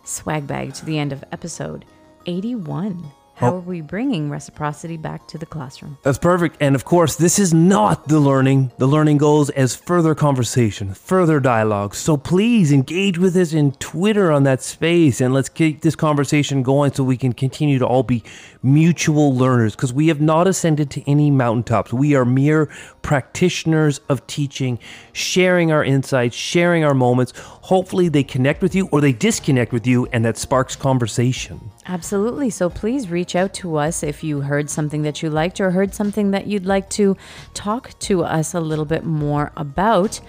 [0.03, 1.85] swag bag to the end of episode
[2.27, 3.11] 81.
[3.35, 5.97] How are we bringing reciprocity back to the classroom?
[6.03, 6.55] That's perfect.
[6.61, 8.71] And of course, this is not the learning.
[8.77, 11.95] The learning goes as further conversation, further dialogue.
[11.95, 16.63] So please engage with us in Twitter on that space and let's keep this conversation
[16.63, 18.23] going so we can continue to all be
[18.63, 21.91] mutual learners because we have not ascended to any mountaintops.
[21.91, 22.67] We are mere
[23.01, 24.79] practitioners of teaching,
[25.13, 27.33] sharing our insights, sharing our moments.
[27.37, 31.71] Hopefully, they connect with you or they disconnect with you and that sparks conversation.
[31.85, 32.49] Absolutely.
[32.49, 35.93] So please reach out to us if you heard something that you liked or heard
[35.95, 37.15] something that you'd like to
[37.53, 40.19] talk to us a little bit more about.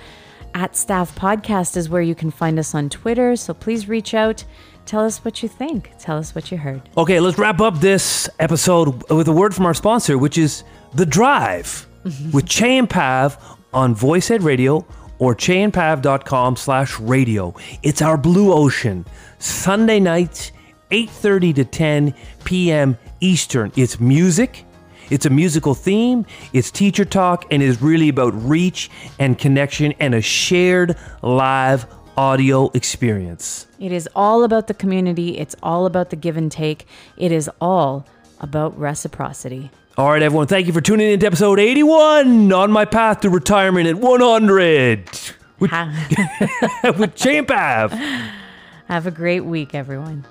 [0.54, 3.34] At Staff Podcast is where you can find us on Twitter.
[3.34, 4.44] So please reach out.
[4.86, 5.90] Tell us what you think.
[5.98, 6.88] Tell us what you heard.
[6.96, 10.62] Okay, let's wrap up this episode with a word from our sponsor, which is
[10.94, 11.86] The Drive
[12.32, 13.36] with Chey and Pav
[13.74, 14.86] on VoicEd Radio
[15.18, 17.54] or cheyandpav.com slash radio.
[17.82, 19.06] It's our blue ocean.
[19.38, 20.52] Sunday nights,
[20.90, 22.14] 8.30 to 10
[22.44, 22.98] p.m.
[23.20, 23.72] Eastern.
[23.76, 24.64] It's music.
[25.08, 30.16] It's a musical theme, it's teacher talk, and is really about reach and connection and
[30.16, 33.68] a shared live audio experience.
[33.78, 37.48] It is all about the community, it's all about the give and take, it is
[37.60, 38.04] all
[38.40, 39.70] about reciprocity.
[39.96, 43.30] All right, everyone, thank you for tuning in to episode 81 on my path to
[43.30, 45.08] retirement at 100
[45.60, 45.70] with,
[46.98, 47.92] with Champ Pav.
[48.88, 50.24] Have a great week, everyone.